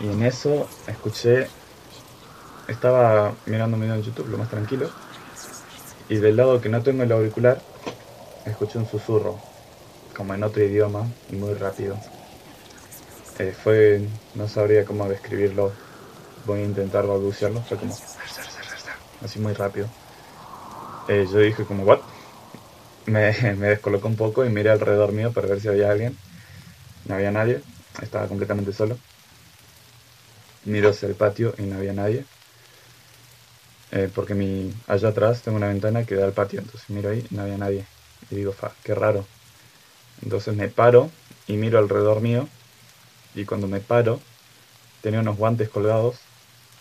Y 0.00 0.08
en 0.08 0.22
eso 0.22 0.68
escuché, 0.86 1.48
estaba 2.68 3.34
mirando 3.46 3.76
un 3.76 3.82
video 3.82 3.96
en 3.96 4.02
YouTube, 4.02 4.28
lo 4.28 4.38
más 4.38 4.50
tranquilo, 4.50 4.90
y 6.08 6.16
del 6.16 6.36
lado 6.36 6.60
que 6.60 6.68
no 6.68 6.82
tengo 6.82 7.02
el 7.02 7.12
auricular, 7.12 7.60
escuché 8.44 8.78
un 8.78 8.88
susurro, 8.88 9.38
como 10.16 10.34
en 10.34 10.42
otro 10.42 10.62
idioma 10.64 11.06
y 11.30 11.36
muy 11.36 11.54
rápido. 11.54 11.96
Eh, 13.38 13.52
fue, 13.52 14.00
no 14.34 14.48
sabría 14.48 14.84
cómo 14.84 15.08
describirlo, 15.08 15.72
voy 16.44 16.60
a 16.60 16.64
intentar 16.64 17.06
balbucearlo, 17.06 17.60
fue 17.62 17.78
como, 17.78 17.94
así 19.20 19.38
muy 19.38 19.52
rápido. 19.52 19.88
Eh, 21.08 21.26
yo 21.26 21.40
dije 21.40 21.66
como, 21.66 21.84
¿what? 21.84 22.00
Me, 23.06 23.32
me 23.56 23.68
descolocó 23.68 24.08
un 24.08 24.16
poco 24.16 24.44
y 24.44 24.50
miré 24.50 24.70
alrededor 24.70 25.12
mío 25.12 25.32
para 25.32 25.48
ver 25.48 25.60
si 25.60 25.68
había 25.68 25.90
alguien. 25.90 26.16
No 27.06 27.14
había 27.14 27.30
nadie, 27.30 27.62
estaba 28.02 28.28
completamente 28.28 28.72
solo. 28.72 28.98
Miro 30.64 30.90
hacia 30.90 31.08
el 31.08 31.14
patio 31.14 31.54
y 31.58 31.62
no 31.62 31.76
había 31.76 31.92
nadie. 31.92 32.24
Eh, 33.90 34.08
porque 34.14 34.34
mi, 34.34 34.70
allá 34.86 35.08
atrás 35.08 35.42
tengo 35.42 35.56
una 35.56 35.68
ventana 35.68 36.04
que 36.04 36.14
da 36.14 36.26
al 36.26 36.34
patio, 36.34 36.60
entonces 36.60 36.90
miro 36.90 37.10
ahí 37.10 37.24
y 37.30 37.34
no 37.34 37.42
había 37.42 37.56
nadie. 37.56 37.86
Y 38.30 38.36
digo, 38.36 38.52
fa, 38.52 38.72
qué 38.84 38.94
raro. 38.94 39.24
Entonces 40.22 40.54
me 40.54 40.68
paro 40.68 41.10
y 41.46 41.56
miro 41.56 41.78
alrededor 41.78 42.20
mío. 42.20 42.48
Y 43.34 43.44
cuando 43.44 43.68
me 43.68 43.80
paro, 43.80 44.20
tenía 45.02 45.20
unos 45.20 45.36
guantes 45.36 45.68
colgados 45.68 46.16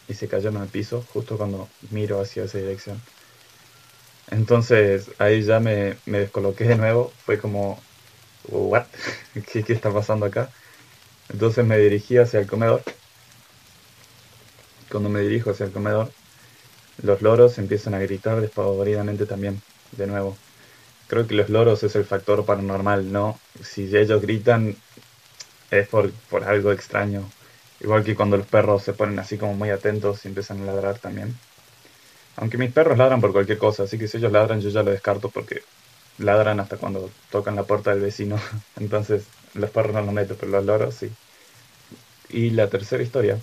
y 0.08 0.14
se 0.14 0.28
cayeron 0.28 0.58
al 0.58 0.68
piso 0.68 1.04
justo 1.14 1.38
cuando 1.38 1.68
miro 1.92 2.22
hacia 2.22 2.44
esa 2.44 2.58
dirección. 2.58 3.02
Entonces 4.32 5.12
ahí 5.20 5.42
ya 5.44 5.60
me, 5.60 5.98
descoloqué 6.06 6.66
de 6.66 6.78
nuevo. 6.78 7.12
Fue 7.26 7.40
como. 7.40 7.80
¿Qué, 9.52 9.64
¿Qué 9.64 9.74
está 9.74 9.92
pasando 9.92 10.26
acá? 10.26 10.50
Entonces 11.30 11.66
me 11.66 11.78
dirigí 11.78 12.18
hacia 12.18 12.40
el 12.40 12.48
comedor. 12.48 12.82
Cuando 14.90 15.10
me 15.10 15.20
dirijo 15.22 15.52
hacia 15.52 15.66
el 15.66 15.72
comedor, 15.72 16.12
los 17.04 17.22
loros 17.22 17.58
empiezan 17.58 17.94
a 17.94 18.00
gritar 18.00 18.40
despavoridamente 18.40 19.26
también, 19.26 19.62
de 19.92 20.08
nuevo. 20.08 20.38
Creo 21.08 21.28
que 21.28 21.36
los 21.36 21.50
loros 21.50 21.84
es 21.84 21.96
el 21.96 22.06
factor 22.06 22.46
paranormal, 22.46 23.12
¿no? 23.12 23.40
Si 23.62 23.96
ellos 23.96 24.22
gritan 24.22 24.76
es 25.72 25.88
por, 25.88 26.12
por 26.30 26.44
algo 26.46 26.72
extraño. 26.72 27.30
Igual 27.80 28.04
que 28.04 28.16
cuando 28.16 28.38
los 28.38 28.48
perros 28.48 28.84
se 28.84 28.94
ponen 28.94 29.20
así 29.20 29.38
como 29.38 29.54
muy 29.56 29.70
atentos 29.70 30.26
y 30.26 30.30
empiezan 30.30 30.62
a 30.62 30.66
ladrar 30.66 31.00
también. 31.00 31.36
Aunque 32.38 32.58
mis 32.58 32.72
perros 32.72 32.98
ladran 32.98 33.20
por 33.20 33.34
cualquier 33.34 33.58
cosa, 33.58 33.84
así 33.84 33.98
que 33.98 34.08
si 34.08 34.18
ellos 34.18 34.32
ladran 34.32 34.62
yo 34.62 34.70
ya 34.70 34.84
lo 34.84 34.92
descarto 34.92 35.30
porque 35.30 35.62
ladran 36.20 36.60
hasta 36.60 36.78
cuando 36.78 37.12
tocan 37.32 37.56
la 37.56 37.64
puerta 37.64 37.92
del 37.92 38.02
vecino. 38.02 38.40
Entonces 38.78 39.28
los 39.56 39.72
perros 39.72 39.94
no 39.94 40.02
lo 40.04 40.12
meto, 40.14 40.36
pero 40.38 40.52
los 40.54 40.66
loros 40.66 40.96
sí. 40.96 41.12
Y 42.30 42.52
la 42.52 42.70
tercera 42.70 43.04
historia 43.04 43.40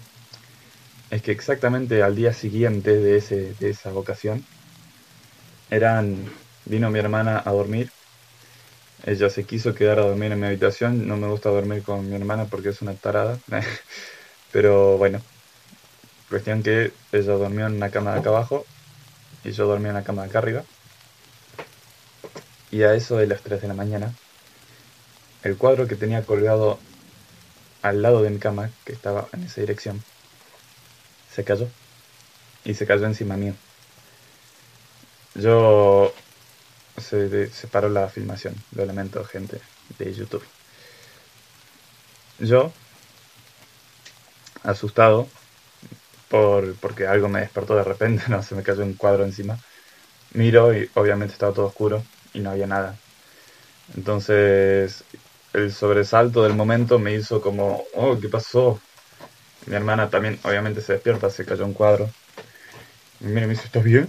es 1.11 1.23
que 1.23 1.33
exactamente 1.33 2.03
al 2.03 2.15
día 2.15 2.35
siguiente 2.35 2.97
de, 2.99 3.17
ese, 3.17 3.55
de 3.55 3.71
esa 3.71 3.95
ocasión, 3.95 4.45
eran, 5.71 6.25
vino 6.65 6.91
mi 6.91 6.99
hermana 6.99 7.43
a 7.45 7.51
dormir. 7.53 7.91
Ella 9.05 9.29
se 9.29 9.45
quiso 9.45 9.75
quedar 9.75 9.99
a 9.99 10.07
dormir 10.07 10.33
en 10.33 10.41
mi 10.41 10.47
habitación. 10.47 11.07
No 11.07 11.17
me 11.17 11.29
gusta 11.29 11.51
dormir 11.51 11.83
con 11.83 12.09
mi 12.09 12.17
hermana 12.17 12.47
porque 12.47 12.71
es 12.71 12.81
una 12.83 12.95
tarada. 12.95 13.39
Pero 14.53 14.97
bueno, 14.99 15.21
cuestión 16.31 16.63
que 16.63 16.93
ella 17.13 17.33
durmió 17.33 17.67
en 17.67 17.75
una 17.75 17.91
cama 17.91 18.13
de 18.13 18.21
acá 18.21 18.31
abajo 18.31 18.65
y 19.45 19.51
yo 19.51 19.67
dormí 19.67 19.89
en 19.89 19.95
la 19.95 20.05
cama 20.05 20.23
de 20.23 20.29
acá 20.29 20.39
arriba. 20.39 20.65
Y 22.71 22.83
a 22.83 22.95
eso 22.95 23.17
de 23.17 23.27
las 23.27 23.41
3 23.43 23.63
de 23.63 23.69
la 23.69 23.75
mañana, 23.75 24.13
el 25.43 25.57
cuadro 25.57 25.87
que 25.87 25.97
tenía 25.97 26.23
colgado 26.23 26.79
al 27.83 28.01
lado 28.01 28.23
de 28.23 28.31
mi 28.31 28.39
cama, 28.39 28.71
que 28.85 28.93
estaba 28.93 29.29
en 29.33 29.43
esa 29.45 29.61
dirección, 29.61 30.03
se 31.31 31.45
cayó. 31.45 31.69
Y 32.65 32.75
se 32.75 32.87
cayó 32.87 33.05
encima 33.05 33.37
mío. 33.37 33.55
Yo... 35.35 36.14
Se, 36.99 37.51
se 37.51 37.67
paró 37.69 37.89
la 37.89 38.09
filmación, 38.09 38.55
lo 38.75 38.85
lamento 38.87 39.25
gente 39.25 39.61
de 39.99 40.13
YouTube. 40.13 40.45
Yo, 42.41 42.73
asustado, 44.65 45.29
por, 46.29 46.75
porque 46.77 47.07
algo 47.07 47.29
me 47.29 47.41
despertó 47.41 47.77
de 47.77 47.85
repente, 47.85 48.25
no, 48.29 48.43
se 48.43 48.55
me 48.55 48.63
cayó 48.63 48.83
un 48.83 48.95
cuadro 48.95 49.25
encima, 49.25 49.59
miro 50.35 50.77
y 50.77 50.91
obviamente 50.95 51.35
estaba 51.35 51.53
todo 51.53 51.67
oscuro 51.67 52.03
y 52.35 52.41
no 52.41 52.51
había 52.51 52.67
nada. 52.67 52.97
Entonces, 53.97 55.05
el 55.53 55.73
sobresalto 55.73 56.43
del 56.43 56.55
momento 56.55 56.99
me 56.99 57.15
hizo 57.15 57.41
como, 57.41 57.85
oh, 57.95 58.19
¿qué 58.21 58.29
pasó? 58.29 58.81
Mi 59.67 59.77
hermana 59.77 60.11
también, 60.11 60.39
obviamente, 60.45 60.81
se 60.81 60.95
despierta, 60.95 61.31
se 61.31 61.45
cayó 61.45 61.65
un 61.65 61.75
cuadro. 61.75 62.09
Y 63.21 63.25
mira, 63.27 63.47
me 63.47 63.55
dice, 63.55 63.67
¿estás 63.67 63.85
bien? 63.85 64.09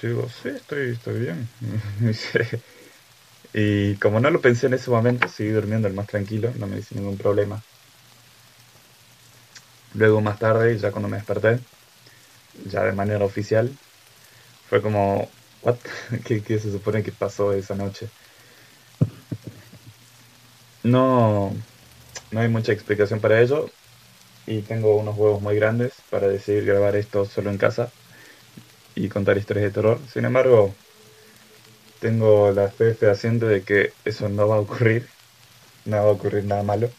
Yo 0.00 0.08
digo, 0.08 0.28
sí, 0.28 0.48
estoy, 0.48 0.92
estoy 0.92 1.20
bien. 1.20 1.48
y 3.52 3.94
como 3.96 4.18
no 4.18 4.30
lo 4.30 4.40
pensé 4.40 4.66
en 4.66 4.74
ese 4.74 4.90
momento, 4.90 5.28
seguí 5.28 5.50
durmiendo 5.50 5.88
el 5.88 5.94
más 5.94 6.06
tranquilo, 6.06 6.52
no 6.58 6.66
me 6.66 6.78
hice 6.78 6.94
ningún 6.94 7.18
problema. 7.18 7.62
Luego 9.94 10.22
más 10.22 10.38
tarde, 10.38 10.78
ya 10.78 10.90
cuando 10.90 11.08
me 11.08 11.18
desperté, 11.18 11.58
ya 12.64 12.82
de 12.84 12.92
manera 12.92 13.24
oficial, 13.24 13.70
fue 14.70 14.80
como. 14.80 15.28
¿Qué, 16.24 16.40
¿Qué, 16.40 16.58
se 16.58 16.72
supone 16.72 17.02
que 17.02 17.12
pasó 17.12 17.52
esa 17.52 17.74
noche? 17.74 18.08
No, 20.82 21.52
no 22.30 22.40
hay 22.40 22.48
mucha 22.48 22.72
explicación 22.72 23.20
para 23.20 23.42
ello, 23.42 23.66
y 24.46 24.62
tengo 24.62 24.96
unos 24.96 25.18
huevos 25.18 25.42
muy 25.42 25.56
grandes 25.56 25.92
para 26.08 26.26
decidir 26.28 26.64
grabar 26.64 26.96
esto 26.96 27.26
solo 27.26 27.50
en 27.50 27.58
casa 27.58 27.92
y 29.00 29.08
contar 29.08 29.38
historias 29.38 29.64
de 29.64 29.70
terror. 29.70 29.98
Sin 30.12 30.24
embargo, 30.24 30.74
tengo 32.00 32.52
la 32.52 32.68
fe 32.68 32.94
fehaciente 32.94 33.46
de 33.46 33.62
que 33.62 33.92
eso 34.04 34.28
no 34.28 34.46
va 34.46 34.56
a 34.56 34.60
ocurrir, 34.60 35.08
no 35.86 35.96
va 35.96 36.02
a 36.02 36.12
ocurrir 36.12 36.44
nada 36.44 36.62
malo. 36.62 36.90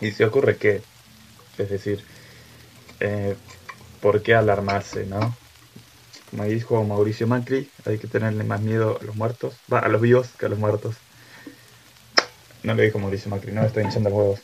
Y 0.00 0.12
si 0.12 0.22
ocurre, 0.22 0.56
¿qué? 0.56 0.80
Es 1.58 1.70
decir, 1.70 2.04
eh, 3.00 3.34
¿por 4.00 4.22
qué 4.22 4.34
alarmarse, 4.34 5.06
no? 5.06 5.36
Como 6.30 6.44
dijo 6.44 6.84
Mauricio 6.84 7.26
Macri, 7.26 7.68
hay 7.84 7.98
que 7.98 8.06
tenerle 8.06 8.44
más 8.44 8.60
miedo 8.60 8.98
a 9.00 9.04
los 9.04 9.16
muertos, 9.16 9.54
va, 9.72 9.80
a 9.80 9.88
los 9.88 10.00
vivos 10.00 10.28
que 10.38 10.46
a 10.46 10.48
los 10.48 10.58
muertos. 10.58 10.96
No 12.62 12.74
lo 12.74 12.82
dijo 12.82 12.98
Mauricio 12.98 13.30
Macri, 13.30 13.52
no, 13.52 13.64
estoy 13.64 13.84
hinchando 13.84 14.10
huevos. 14.10 14.40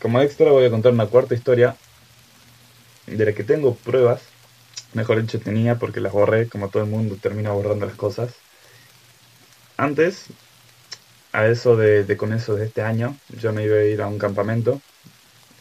Como 0.00 0.20
extra 0.20 0.50
voy 0.50 0.64
a 0.64 0.70
contar 0.70 0.92
una 0.92 1.06
cuarta 1.06 1.34
historia 1.34 1.76
de 3.06 3.24
la 3.24 3.32
que 3.32 3.44
tengo 3.44 3.76
pruebas. 3.76 4.31
Mejor 4.94 5.20
dicho 5.20 5.40
tenía 5.40 5.78
porque 5.78 6.00
las 6.00 6.12
borré, 6.12 6.48
como 6.48 6.68
todo 6.68 6.82
el 6.82 6.90
mundo 6.90 7.16
termina 7.20 7.52
borrando 7.52 7.86
las 7.86 7.96
cosas. 7.96 8.34
Antes, 9.76 10.26
a 11.32 11.46
eso 11.46 11.76
de, 11.76 12.04
de 12.04 12.16
comienzo 12.16 12.54
de 12.54 12.66
este 12.66 12.82
año, 12.82 13.16
yo 13.40 13.52
me 13.52 13.64
iba 13.64 13.76
a 13.76 13.84
ir 13.84 14.02
a 14.02 14.06
un 14.06 14.18
campamento. 14.18 14.80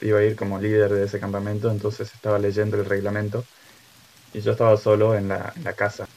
Iba 0.01 0.19
a 0.19 0.23
ir 0.23 0.35
como 0.35 0.59
líder 0.59 0.91
de 0.91 1.05
ese 1.05 1.19
campamento, 1.19 1.69
entonces 1.71 2.11
estaba 2.13 2.39
leyendo 2.39 2.77
el 2.77 2.85
reglamento. 2.85 3.45
Y 4.33 4.41
yo 4.41 4.51
estaba 4.53 4.75
solo 4.77 5.15
en 5.15 5.27
la, 5.27 5.53
en 5.55 5.63
la 5.63 5.73
casa. 5.73 6.07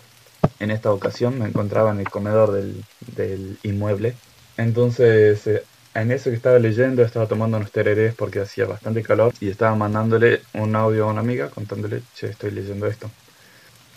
En 0.59 0.71
esta 0.71 0.93
ocasión 0.93 1.39
me 1.39 1.47
encontraba 1.47 1.91
en 1.93 2.01
el 2.01 2.09
comedor 2.09 2.53
del, 2.53 2.85
del 3.17 3.59
inmueble. 3.63 4.15
Entonces 4.57 5.47
eh, 5.47 5.65
en 5.95 6.11
eso 6.11 6.31
que 6.31 6.37
estaba 6.37 6.59
leyendo, 6.59 7.03
estaba 7.03 7.29
tomando 7.29 7.57
unos 7.57 7.71
tererés 7.71 8.15
porque 8.15 8.41
hacía 8.41 8.67
bastante 8.67 9.03
calor 9.03 9.33
y 9.41 9.49
estaba 9.49 9.75
mandándole 9.77 10.43
un 10.55 10.75
audio 10.75 11.05
a 11.05 11.13
una 11.13 11.21
amiga 11.21 11.51
contándole, 11.51 12.03
che, 12.15 12.29
estoy 12.29 12.51
leyendo 12.51 12.87
esto. 12.87 13.11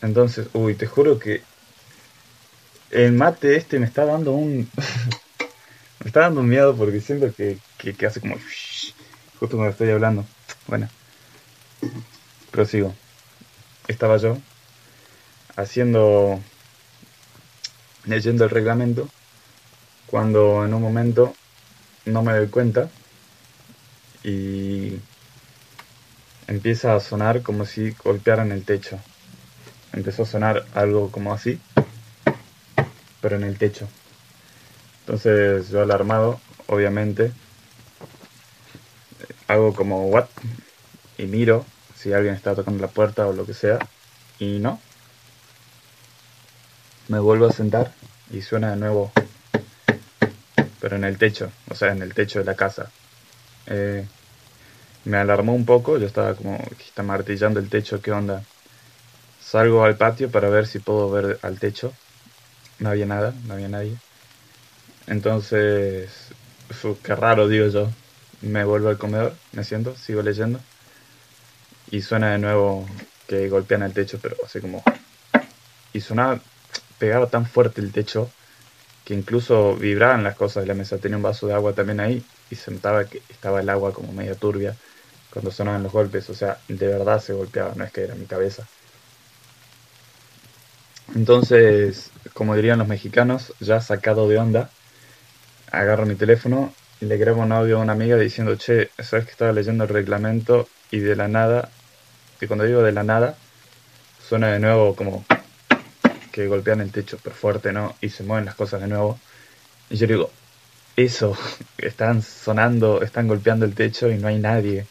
Entonces, 0.02 0.48
uy, 0.54 0.76
te 0.76 0.86
juro 0.86 1.18
que 1.18 1.42
el 2.92 3.14
mate 3.14 3.56
este 3.56 3.80
me 3.80 3.88
está 3.88 4.06
dando 4.06 4.32
un... 4.34 4.70
me 6.00 6.08
está 6.08 6.22
dando 6.22 6.42
un 6.42 6.48
miedo 6.48 6.76
porque 6.76 7.02
siento 7.02 7.34
que, 7.34 7.58
que, 7.78 8.06
hace 8.06 8.22
como... 8.22 8.36
justo 9.40 9.58
cuando 9.58 9.72
estoy 9.72 9.90
hablando. 9.90 10.24
Bueno, 10.68 10.88
prosigo. 12.52 12.94
Estaba 13.88 14.18
yo 14.18 14.38
haciendo... 15.56 16.40
leyendo 18.06 18.44
el 18.44 18.52
reglamento 18.52 19.10
cuando 20.06 20.64
en 20.64 20.74
un 20.74 20.82
momento 20.82 21.34
no 22.08 22.24
me 22.24 22.34
doy 22.34 22.48
cuenta 22.48 22.90
y 24.24 25.00
empieza 26.48 26.96
a 26.96 27.00
sonar 27.00 27.42
como 27.42 27.66
si 27.66 27.92
golpearan 28.04 28.52
el 28.52 28.64
techo. 28.64 29.00
Empezó 29.94 30.24
a 30.24 30.26
sonar 30.26 30.66
algo 30.74 31.12
como 31.12 31.34
así, 31.34 31.60
pero 33.22 33.36
en 33.36 33.44
el 33.44 33.58
techo. 33.58 33.88
Entonces 35.02 35.70
yo 35.70 35.82
alarmado, 35.82 36.40
obviamente, 36.68 37.32
hago 39.48 39.74
como 39.74 40.08
what 40.08 40.28
y 41.18 41.24
miro 41.24 41.66
si 41.96 42.14
alguien 42.14 42.36
está 42.36 42.56
tocando 42.56 42.82
la 42.82 42.90
puerta 42.90 43.28
o 43.28 43.34
lo 43.34 43.46
que 43.46 43.54
sea 43.54 43.80
y 44.40 44.60
no. 44.60 44.80
Me 47.08 47.20
vuelvo 47.20 47.48
a 47.48 47.54
sentar 47.54 47.94
y 48.32 48.42
suena 48.42 48.72
de 48.72 48.76
nuevo 48.78 49.12
pero 50.88 50.96
en 50.96 51.04
el 51.04 51.18
techo, 51.18 51.52
o 51.70 51.76
sea, 51.76 51.92
en 51.92 52.02
el 52.02 52.14
techo 52.14 52.40
de 52.40 52.46
la 52.46 52.56
casa. 52.56 52.90
Eh, 53.66 54.06
me 55.04 55.18
alarmó 55.18 55.54
un 55.54 55.66
poco, 55.66 55.98
yo 55.98 56.08
estaba 56.08 56.34
como 56.34 56.58
está 56.80 57.04
martillando 57.04 57.60
el 57.60 57.70
techo, 57.70 58.02
¿qué 58.02 58.14
onda? 58.14 58.42
Salgo 59.42 59.84
al 59.84 59.98
patio 59.98 60.32
para 60.32 60.48
ver 60.48 60.66
si 60.66 60.80
puedo 60.80 61.12
ver 61.12 61.40
al 61.42 61.60
techo. 61.60 61.92
No 62.80 62.88
había 62.88 63.06
nada, 63.06 63.34
no 63.48 63.56
había 63.56 63.68
nadie. 63.68 63.98
Entonces, 65.08 66.10
qué 67.04 67.16
raro, 67.16 67.50
digo 67.50 67.68
yo. 67.68 67.90
me 68.40 68.64
vuelvo 68.64 68.88
al 68.88 68.98
comedor, 68.98 69.36
me 69.52 69.66
siento, 69.66 69.94
sigo 69.94 70.22
leyendo. 70.22 70.62
Y 71.92 72.02
suena 72.02 72.32
de 72.32 72.38
nuevo 72.38 72.88
que 73.28 73.50
golpean 73.50 73.84
el 73.84 73.92
techo, 73.92 74.20
pero 74.22 74.38
así 74.46 74.62
como... 74.62 74.82
Y 75.92 76.00
sonaba, 76.00 76.40
pegaba 76.98 77.28
tan 77.28 77.46
fuerte 77.46 77.82
el 77.82 77.92
techo 77.92 78.32
que 79.08 79.14
incluso 79.14 79.78
vibraban 79.78 80.22
las 80.26 80.36
cosas 80.36 80.64
de 80.64 80.68
la 80.68 80.74
mesa. 80.74 80.98
Tenía 80.98 81.16
un 81.16 81.24
vaso 81.24 81.48
de 81.48 81.54
agua 81.54 81.72
también 81.72 82.02
ahí 82.02 82.22
y 82.52 82.56
se 82.56 82.72
notaba 82.72 83.06
que 83.06 83.22
estaba 83.30 83.62
el 83.62 83.70
agua 83.70 83.94
como 83.94 84.12
media 84.12 84.36
turbia 84.36 84.76
cuando 85.32 85.50
sonaban 85.50 85.82
los 85.82 85.94
golpes. 85.94 86.30
O 86.30 86.34
sea, 86.34 86.58
de 86.68 86.88
verdad 86.88 87.22
se 87.22 87.32
golpeaba, 87.32 87.72
no 87.78 87.86
es 87.86 87.94
que 87.94 88.02
era 88.02 88.16
mi 88.16 88.26
cabeza. 88.26 88.68
Entonces, 91.16 92.10
como 92.34 92.54
dirían 92.54 92.80
los 92.80 92.90
mexicanos, 92.90 93.54
ya 93.62 93.80
sacado 93.80 94.28
de 94.28 94.40
onda, 94.40 94.70
agarro 95.72 96.06
mi 96.06 96.16
teléfono 96.16 96.74
y 97.00 97.06
le 97.06 97.16
grabo 97.16 97.42
un 97.42 97.54
audio 97.54 97.78
a 97.78 97.84
una 97.84 97.94
amiga 97.94 98.18
diciendo, 98.18 98.58
che, 98.58 98.90
sabes 99.00 99.24
que 99.24 99.32
estaba 99.32 99.54
leyendo 99.54 99.86
el 99.86 99.90
reglamento 99.90 100.68
y 100.92 101.00
de 101.00 101.16
la 101.16 101.30
nada, 101.30 101.70
que 102.42 102.48
cuando 102.50 102.66
digo 102.66 102.84
de 102.84 102.92
la 102.92 103.04
nada, 103.04 103.38
suena 104.28 104.48
de 104.50 104.60
nuevo 104.60 104.98
como 104.98 105.24
que 106.44 106.48
golpean 106.48 106.82
el 106.82 106.92
techo, 106.92 107.18
pero 107.24 107.36
fuerte, 107.36 107.72
¿no? 107.74 107.96
Y 108.02 108.10
se 108.10 108.24
mueven 108.24 108.46
las 108.46 108.56
cosas 108.56 108.82
de 108.82 108.88
nuevo. 108.88 109.20
Y 109.90 109.98
yo 109.98 110.08
digo, 110.08 110.32
eso, 110.96 111.36
están 111.78 112.22
sonando, 112.22 113.02
están 113.02 113.28
golpeando 113.28 113.66
el 113.66 113.74
techo 113.74 114.12
y 114.12 114.18
no 114.18 114.28
hay 114.28 114.40
nadie. 114.40 114.86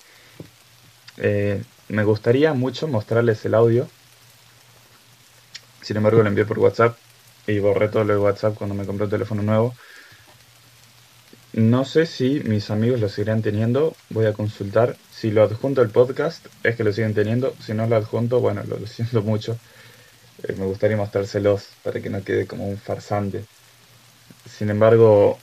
Eh, 1.18 1.62
me 1.88 2.04
gustaría 2.04 2.52
mucho 2.54 2.88
mostrarles 2.88 3.44
el 3.44 3.54
audio. 3.54 3.88
Sin 5.82 5.96
embargo, 5.96 6.22
lo 6.22 6.28
envié 6.28 6.44
por 6.44 6.58
WhatsApp 6.58 6.98
y 7.46 7.60
borré 7.60 7.88
todo 7.88 8.02
lo 8.04 8.14
de 8.14 8.18
WhatsApp 8.18 8.54
cuando 8.54 8.74
me 8.74 8.84
compré 8.84 9.04
un 9.04 9.10
teléfono 9.10 9.42
nuevo. 9.42 9.74
No 11.52 11.84
sé 11.84 12.06
si 12.06 12.40
mis 12.44 12.70
amigos 12.70 13.00
lo 13.00 13.08
seguirán 13.08 13.40
teniendo, 13.40 13.94
voy 14.10 14.26
a 14.26 14.32
consultar. 14.32 14.96
Si 15.12 15.30
lo 15.30 15.44
adjunto 15.44 15.80
al 15.80 15.90
podcast, 15.90 16.44
es 16.64 16.76
que 16.76 16.84
lo 16.84 16.92
siguen 16.92 17.14
teniendo. 17.14 17.54
Si 17.64 17.72
no 17.72 17.86
lo 17.86 17.96
adjunto, 17.96 18.40
bueno, 18.40 18.62
lo, 18.64 18.84
siento 18.86 19.22
mucho. 19.22 19.56
Eh, 20.42 20.54
me 20.56 20.66
gustaría 20.66 20.96
mostrárselos 20.96 21.68
para 21.82 22.00
que 22.00 22.10
no 22.10 22.22
quede 22.22 22.46
como 22.46 22.68
un 22.68 22.78
farsante. 22.78 23.44
Sin 24.48 24.70
embargo, 24.70 25.38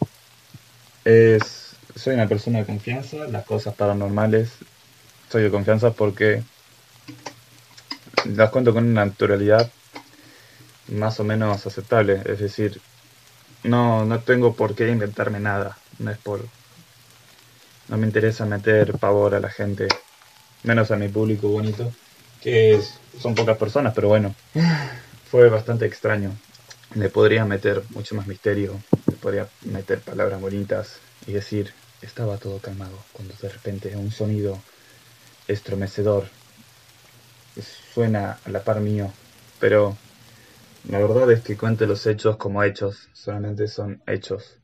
es, 1.06 1.76
soy 1.96 2.14
una 2.16 2.28
persona 2.28 2.60
de 2.60 2.66
confianza. 2.66 3.18
Las 3.28 3.46
cosas 3.46 3.76
paranormales 3.76 4.52
soy 5.30 5.44
de 5.44 5.52
confianza 5.52 5.92
porque 5.92 6.44
las 8.26 8.50
cuento 8.50 8.74
con 8.74 8.86
una 8.88 9.06
naturalidad 9.06 9.72
más 10.90 11.20
o 11.20 11.24
menos 11.24 11.66
aceptable. 11.66 12.22
Es 12.26 12.40
decir, 12.40 12.82
no, 13.64 14.06
no 14.06 14.20
tengo 14.20 14.56
por 14.56 14.76
qué 14.76 14.90
inventarme 14.90 15.40
nada 15.40 15.78
no 16.00 16.12
es 16.12 16.18
por... 16.18 16.46
No 17.90 17.98
me 17.98 18.08
interesa 18.08 18.46
meter 18.46 18.98
pavor 18.98 19.36
a 19.36 19.40
la 19.40 19.50
gente, 19.50 19.88
menos 20.64 20.90
a 20.92 20.96
mi 20.96 21.10
público 21.10 21.50
bonito, 21.50 21.92
que 22.42 22.76
son 23.20 23.36
pocas 23.36 23.58
personas, 23.58 23.94
pero 23.94 24.08
bueno, 24.08 24.36
fue 25.30 25.50
bastante 25.50 25.86
extraño. 25.86 26.32
Le 26.96 27.10
podría 27.10 27.46
meter 27.46 27.84
mucho 27.90 28.16
más 28.16 28.28
misterio, 28.28 28.80
le 29.10 29.18
podría 29.18 29.48
meter 29.64 30.00
palabras 30.00 30.40
bonitas 30.40 31.00
y 31.26 31.34
decir, 31.34 31.74
estaba 32.02 32.38
todo 32.38 32.60
calmado, 32.60 32.98
cuando 33.14 33.34
de 33.42 33.50
repente 33.50 33.96
un 33.96 34.12
sonido 34.12 34.60
estremecedor 35.48 36.26
suena 37.94 38.38
a 38.46 38.50
la 38.50 38.64
par 38.64 38.80
mío, 38.80 39.12
pero 39.60 39.96
la 40.90 41.00
verdad 41.00 41.32
es 41.32 41.42
que 41.42 41.56
cuente 41.56 41.88
los 41.88 42.06
hechos 42.06 42.38
como 42.38 42.62
hechos, 42.62 43.10
solamente 43.14 43.68
son 43.68 44.02
hechos. 44.06 44.60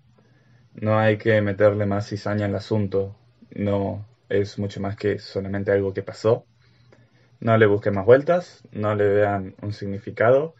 No 0.74 1.00
hay 1.00 1.18
que 1.18 1.42
meterle 1.42 1.86
más 1.86 2.10
cizaña 2.10 2.46
al 2.46 2.56
asunto. 2.56 3.16
No 3.52 4.06
es 4.28 4.60
mucho 4.60 4.82
más 4.82 4.96
que 4.96 5.20
solamente 5.20 5.72
algo 5.72 5.94
que 5.94 6.04
pasó. 6.04 6.46
No 7.40 7.58
le 7.58 7.66
busquen 7.66 7.96
más 7.96 8.06
vueltas, 8.06 8.64
no 8.72 8.96
le 8.96 9.08
vean 9.08 9.56
un 9.62 9.74
significado. 9.74 10.56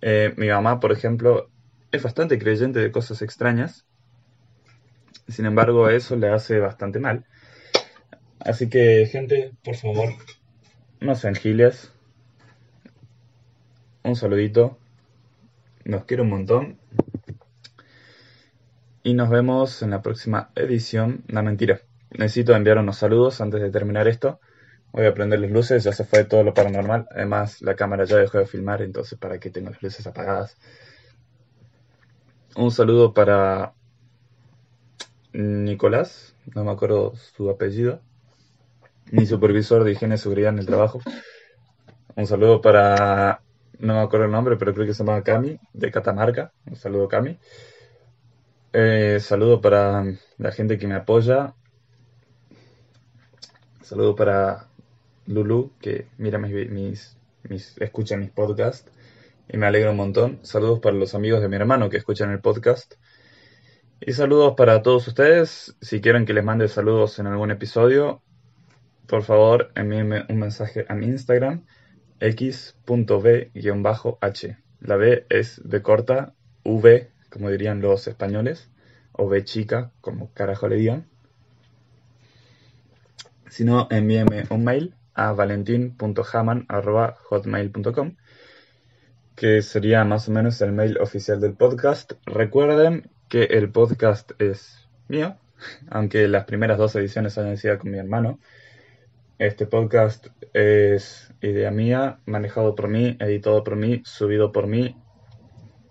Eh, 0.00 0.34
mi 0.36 0.48
mamá, 0.48 0.80
por 0.80 0.92
ejemplo, 0.92 1.50
es 1.92 2.02
bastante 2.02 2.38
creyente 2.38 2.78
de 2.80 2.92
cosas 2.92 3.22
extrañas. 3.22 3.86
Sin 5.28 5.46
embargo, 5.46 5.88
eso 5.88 6.16
le 6.16 6.28
hace 6.28 6.58
bastante 6.58 6.98
mal. 6.98 7.24
Así 8.40 8.68
que, 8.68 9.06
gente, 9.06 9.52
por 9.64 9.76
favor, 9.76 10.10
no 11.00 11.14
sean 11.14 11.34
giles. 11.34 11.92
Un 14.02 14.16
saludito. 14.16 14.78
Los 15.84 16.04
quiero 16.04 16.24
un 16.24 16.30
montón. 16.30 16.78
Y 19.02 19.14
nos 19.14 19.30
vemos 19.30 19.82
en 19.82 19.90
la 19.90 20.02
próxima 20.02 20.50
edición. 20.54 21.24
No, 21.28 21.42
mentira. 21.42 21.80
Necesito 22.10 22.54
enviar 22.54 22.78
unos 22.78 22.98
saludos 22.98 23.40
antes 23.40 23.60
de 23.60 23.70
terminar 23.70 24.08
esto. 24.08 24.40
Voy 24.92 25.06
a 25.06 25.14
prender 25.14 25.40
las 25.40 25.50
luces, 25.50 25.84
ya 25.84 25.92
se 25.92 26.04
fue 26.04 26.24
todo 26.24 26.42
lo 26.42 26.54
paranormal. 26.54 27.06
Además, 27.10 27.60
la 27.62 27.74
cámara 27.76 28.04
ya 28.04 28.16
dejó 28.16 28.38
de 28.38 28.46
filmar, 28.46 28.82
entonces 28.82 29.18
para 29.18 29.38
qué 29.38 29.50
tengo 29.50 29.70
las 29.70 29.82
luces 29.82 30.06
apagadas. 30.06 30.56
Un 32.56 32.70
saludo 32.70 33.12
para 33.14 33.74
Nicolás, 35.32 36.34
no 36.54 36.64
me 36.64 36.72
acuerdo 36.72 37.14
su 37.14 37.50
apellido, 37.50 38.00
mi 39.12 39.26
supervisor 39.26 39.84
de 39.84 39.92
higiene 39.92 40.16
y 40.16 40.18
seguridad 40.18 40.52
en 40.52 40.58
el 40.58 40.66
trabajo. 40.66 41.00
Un 42.16 42.26
saludo 42.26 42.60
para, 42.60 43.42
no 43.78 43.94
me 43.94 44.00
acuerdo 44.00 44.26
el 44.26 44.32
nombre, 44.32 44.56
pero 44.56 44.74
creo 44.74 44.86
que 44.86 44.94
se 44.94 45.04
llama 45.04 45.22
Cami, 45.22 45.58
de 45.72 45.90
Catamarca. 45.90 46.52
Un 46.66 46.76
saludo, 46.76 47.06
Cami. 47.06 47.38
Eh, 48.72 49.18
saludo 49.20 49.60
para 49.60 50.04
la 50.36 50.52
gente 50.52 50.78
que 50.78 50.86
me 50.86 50.94
apoya. 50.94 51.54
Saludo 53.82 54.14
para 54.14 54.67
Lulu, 55.28 55.72
que 55.80 56.06
mira 56.16 56.38
mis, 56.38 57.16
mis, 57.42 57.76
escucha 57.78 58.16
mis 58.16 58.30
podcasts 58.30 58.90
y 59.48 59.56
me 59.58 59.66
alegra 59.66 59.90
un 59.90 59.96
montón. 59.96 60.38
Saludos 60.42 60.80
para 60.80 60.96
los 60.96 61.14
amigos 61.14 61.40
de 61.40 61.48
mi 61.48 61.56
hermano 61.56 61.90
que 61.90 61.98
escuchan 61.98 62.30
el 62.30 62.40
podcast. 62.40 62.94
Y 64.00 64.12
saludos 64.12 64.54
para 64.56 64.82
todos 64.82 65.06
ustedes. 65.06 65.76
Si 65.80 66.00
quieren 66.00 66.24
que 66.24 66.32
les 66.32 66.44
mande 66.44 66.66
saludos 66.68 67.18
en 67.18 67.26
algún 67.26 67.50
episodio, 67.50 68.22
por 69.06 69.22
favor 69.22 69.70
envíenme 69.74 70.24
un 70.28 70.38
mensaje 70.38 70.86
a 70.88 70.94
mi 70.94 71.06
Instagram 71.06 71.64
x.b-h. 72.20 72.88
La 74.80 74.96
B 74.96 75.26
es 75.28 75.60
de 75.64 75.82
corta, 75.82 76.34
V 76.64 77.10
como 77.30 77.50
dirían 77.50 77.80
los 77.80 78.08
españoles, 78.08 78.70
o 79.12 79.28
B 79.28 79.44
chica, 79.44 79.92
como 80.00 80.32
carajo 80.32 80.68
le 80.68 80.76
digan. 80.76 81.06
Si 83.50 83.64
no, 83.64 83.88
envíeme 83.90 84.44
un 84.50 84.64
mail 84.64 84.94
a 85.18 85.32
valentin.haman.hotmail.com 85.32 88.16
que 89.34 89.62
sería 89.62 90.04
más 90.04 90.28
o 90.28 90.32
menos 90.32 90.60
el 90.62 90.72
mail 90.72 90.98
oficial 90.98 91.40
del 91.40 91.54
podcast. 91.54 92.12
Recuerden 92.26 93.10
que 93.28 93.44
el 93.44 93.70
podcast 93.70 94.32
es 94.40 94.88
mío, 95.08 95.36
aunque 95.90 96.28
las 96.28 96.44
primeras 96.44 96.78
dos 96.78 96.94
ediciones 96.96 97.38
hayan 97.38 97.56
sido 97.56 97.78
con 97.78 97.90
mi 97.90 97.98
hermano. 97.98 98.38
Este 99.38 99.66
podcast 99.66 100.26
es 100.52 101.32
idea 101.40 101.70
mía, 101.70 102.18
manejado 102.26 102.74
por 102.74 102.88
mí, 102.88 103.16
editado 103.20 103.62
por 103.62 103.76
mí, 103.76 104.02
subido 104.04 104.50
por 104.50 104.66
mí 104.66 104.96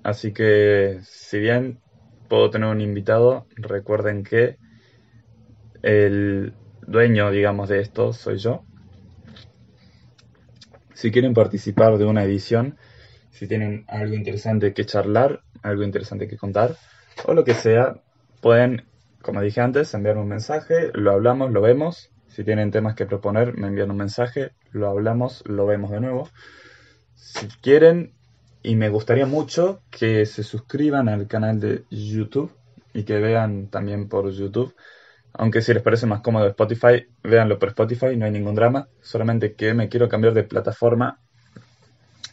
Así 0.07 0.31
que 0.31 1.01
si 1.03 1.37
bien 1.37 1.81
puedo 2.29 2.49
tener 2.49 2.69
un 2.69 2.79
invitado, 2.79 3.45
recuerden 3.57 4.23
que 4.23 4.55
el 5.81 6.53
dueño, 6.87 7.29
digamos, 7.29 7.67
de 7.67 7.81
esto 7.81 8.13
soy 8.13 8.37
yo. 8.37 8.63
Si 10.97 11.11
quieren 11.11 11.35
participar 11.35 11.99
de 11.99 12.05
una 12.05 12.23
edición, 12.23 12.75
si 13.29 13.47
tienen 13.47 13.85
algo 13.87 14.15
interesante 14.15 14.73
que 14.73 14.83
charlar, 14.83 15.43
algo 15.61 15.83
interesante 15.83 16.27
que 16.27 16.37
contar, 16.37 16.75
o 17.25 17.35
lo 17.35 17.43
que 17.43 17.53
sea, 17.53 18.01
pueden, 18.41 18.87
como 19.21 19.41
dije 19.41 19.61
antes, 19.61 19.93
enviarme 19.93 20.23
un 20.23 20.27
mensaje, 20.27 20.89
lo 20.95 21.11
hablamos, 21.11 21.51
lo 21.51 21.61
vemos. 21.61 22.09
Si 22.29 22.43
tienen 22.43 22.71
temas 22.71 22.95
que 22.95 23.05
proponer, 23.05 23.55
me 23.55 23.67
envían 23.67 23.91
un 23.91 23.97
mensaje, 23.97 24.53
lo 24.71 24.89
hablamos, 24.89 25.43
lo 25.45 25.67
vemos 25.67 25.91
de 25.91 26.01
nuevo. 26.01 26.29
Si 27.13 27.45
quieren 27.61 28.13
y 28.63 28.75
me 28.75 28.89
gustaría 28.89 29.27
mucho 29.27 29.83
que 29.91 30.25
se 30.25 30.41
suscriban 30.41 31.09
al 31.09 31.27
canal 31.27 31.59
de 31.59 31.83
YouTube 31.91 32.51
y 32.95 33.03
que 33.03 33.19
vean 33.19 33.67
también 33.67 34.09
por 34.09 34.31
YouTube. 34.31 34.73
Aunque 35.33 35.61
si 35.61 35.73
les 35.73 35.83
parece 35.83 36.05
más 36.05 36.21
cómodo 36.21 36.47
Spotify, 36.47 37.05
véanlo 37.23 37.59
por 37.59 37.69
Spotify, 37.69 38.15
no 38.15 38.25
hay 38.25 38.31
ningún 38.31 38.55
drama. 38.55 38.87
Solamente 39.01 39.53
que 39.53 39.73
me 39.73 39.89
quiero 39.89 40.09
cambiar 40.09 40.33
de 40.33 40.43
plataforma. 40.43 41.19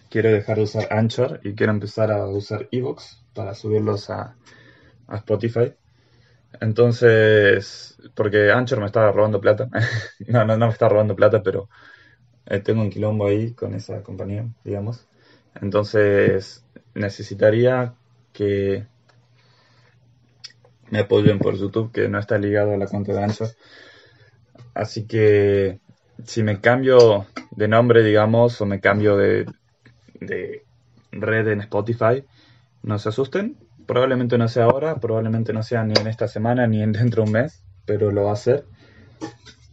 Quiero 0.09 0.30
dejar 0.30 0.57
de 0.57 0.62
usar 0.62 0.92
Anchor 0.92 1.40
y 1.42 1.55
quiero 1.55 1.72
empezar 1.72 2.12
a 2.12 2.26
usar 2.26 2.68
Evox 2.70 3.22
para 3.34 3.55
subirlos 3.55 4.11
a, 4.11 4.36
Spotify. 5.12 5.74
Entonces, 6.61 7.99
porque 8.14 8.51
Anchor 8.51 8.80
me 8.80 8.86
estaba 8.86 9.12
robando 9.12 9.40
plata. 9.40 9.68
no, 10.28 10.45
no, 10.45 10.57
no 10.57 10.66
me 10.66 10.72
está 10.72 10.88
robando 10.88 11.14
plata, 11.14 11.42
pero 11.42 11.68
eh, 12.47 12.61
tengo 12.61 12.80
un 12.82 12.90
quilombo 12.90 13.26
ahí 13.26 13.53
con 13.53 13.74
esa 13.74 14.03
compañía, 14.03 14.47
digamos. 14.64 15.07
Entonces 15.61 16.64
necesitaría 16.95 17.95
que 18.32 18.86
me 20.95 21.01
apoyen 21.01 21.40
por 21.40 21.57
YouTube, 21.57 21.90
que 21.90 22.09
no 22.09 22.20
está 22.20 22.38
ligado 22.38 22.72
a 22.72 22.76
la 22.76 22.86
cuenta 22.86 23.12
de 23.12 23.20
Ancho. 23.20 23.47
Así 24.74 25.09
que 25.09 25.80
si 26.24 26.45
me 26.45 26.61
cambio 26.61 27.26
de 27.51 27.66
nombre, 27.66 28.05
digamos, 28.05 28.61
o 28.61 28.66
me 28.66 28.78
cambio 28.78 29.16
de, 29.16 29.45
de 30.20 30.62
red 31.11 31.49
en 31.49 31.62
Spotify, 31.62 32.24
no 32.84 33.01
se 33.01 33.09
asusten. 33.09 33.57
Probablemente 33.86 34.38
no 34.38 34.47
sea 34.47 34.66
ahora, 34.66 35.01
probablemente 35.01 35.53
no 35.53 35.64
sea 35.64 35.82
ni 35.82 35.95
en 36.01 36.07
esta 36.07 36.28
semana 36.28 36.68
ni 36.68 36.80
en 36.80 36.92
dentro 36.92 37.24
de 37.24 37.28
un 37.28 37.32
mes, 37.32 37.64
pero 37.86 38.12
lo 38.12 38.26
va 38.26 38.32
a 38.32 38.36
ser. 38.36 38.64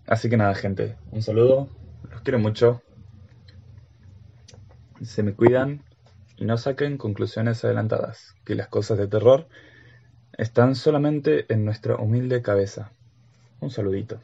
Así 0.08 0.28
que 0.28 0.38
nada, 0.38 0.56
gente, 0.56 0.96
un 1.12 1.22
saludo, 1.22 1.70
los 2.10 2.22
quiero 2.22 2.40
mucho. 2.40 2.82
Se 5.04 5.22
me 5.22 5.36
cuidan 5.36 5.84
y 6.36 6.46
no 6.46 6.58
saquen 6.58 6.98
conclusiones 6.98 7.64
adelantadas, 7.64 8.36
que 8.44 8.56
las 8.56 8.70
cosas 8.70 8.98
de 8.98 9.08
terror 9.08 9.46
están 10.38 10.76
solamente 10.76 11.52
en 11.54 11.66
nuestra 11.66 11.96
humilde 11.96 12.42
cabeza. 12.42 12.92
Un 13.60 13.70
saludito. 13.70 14.20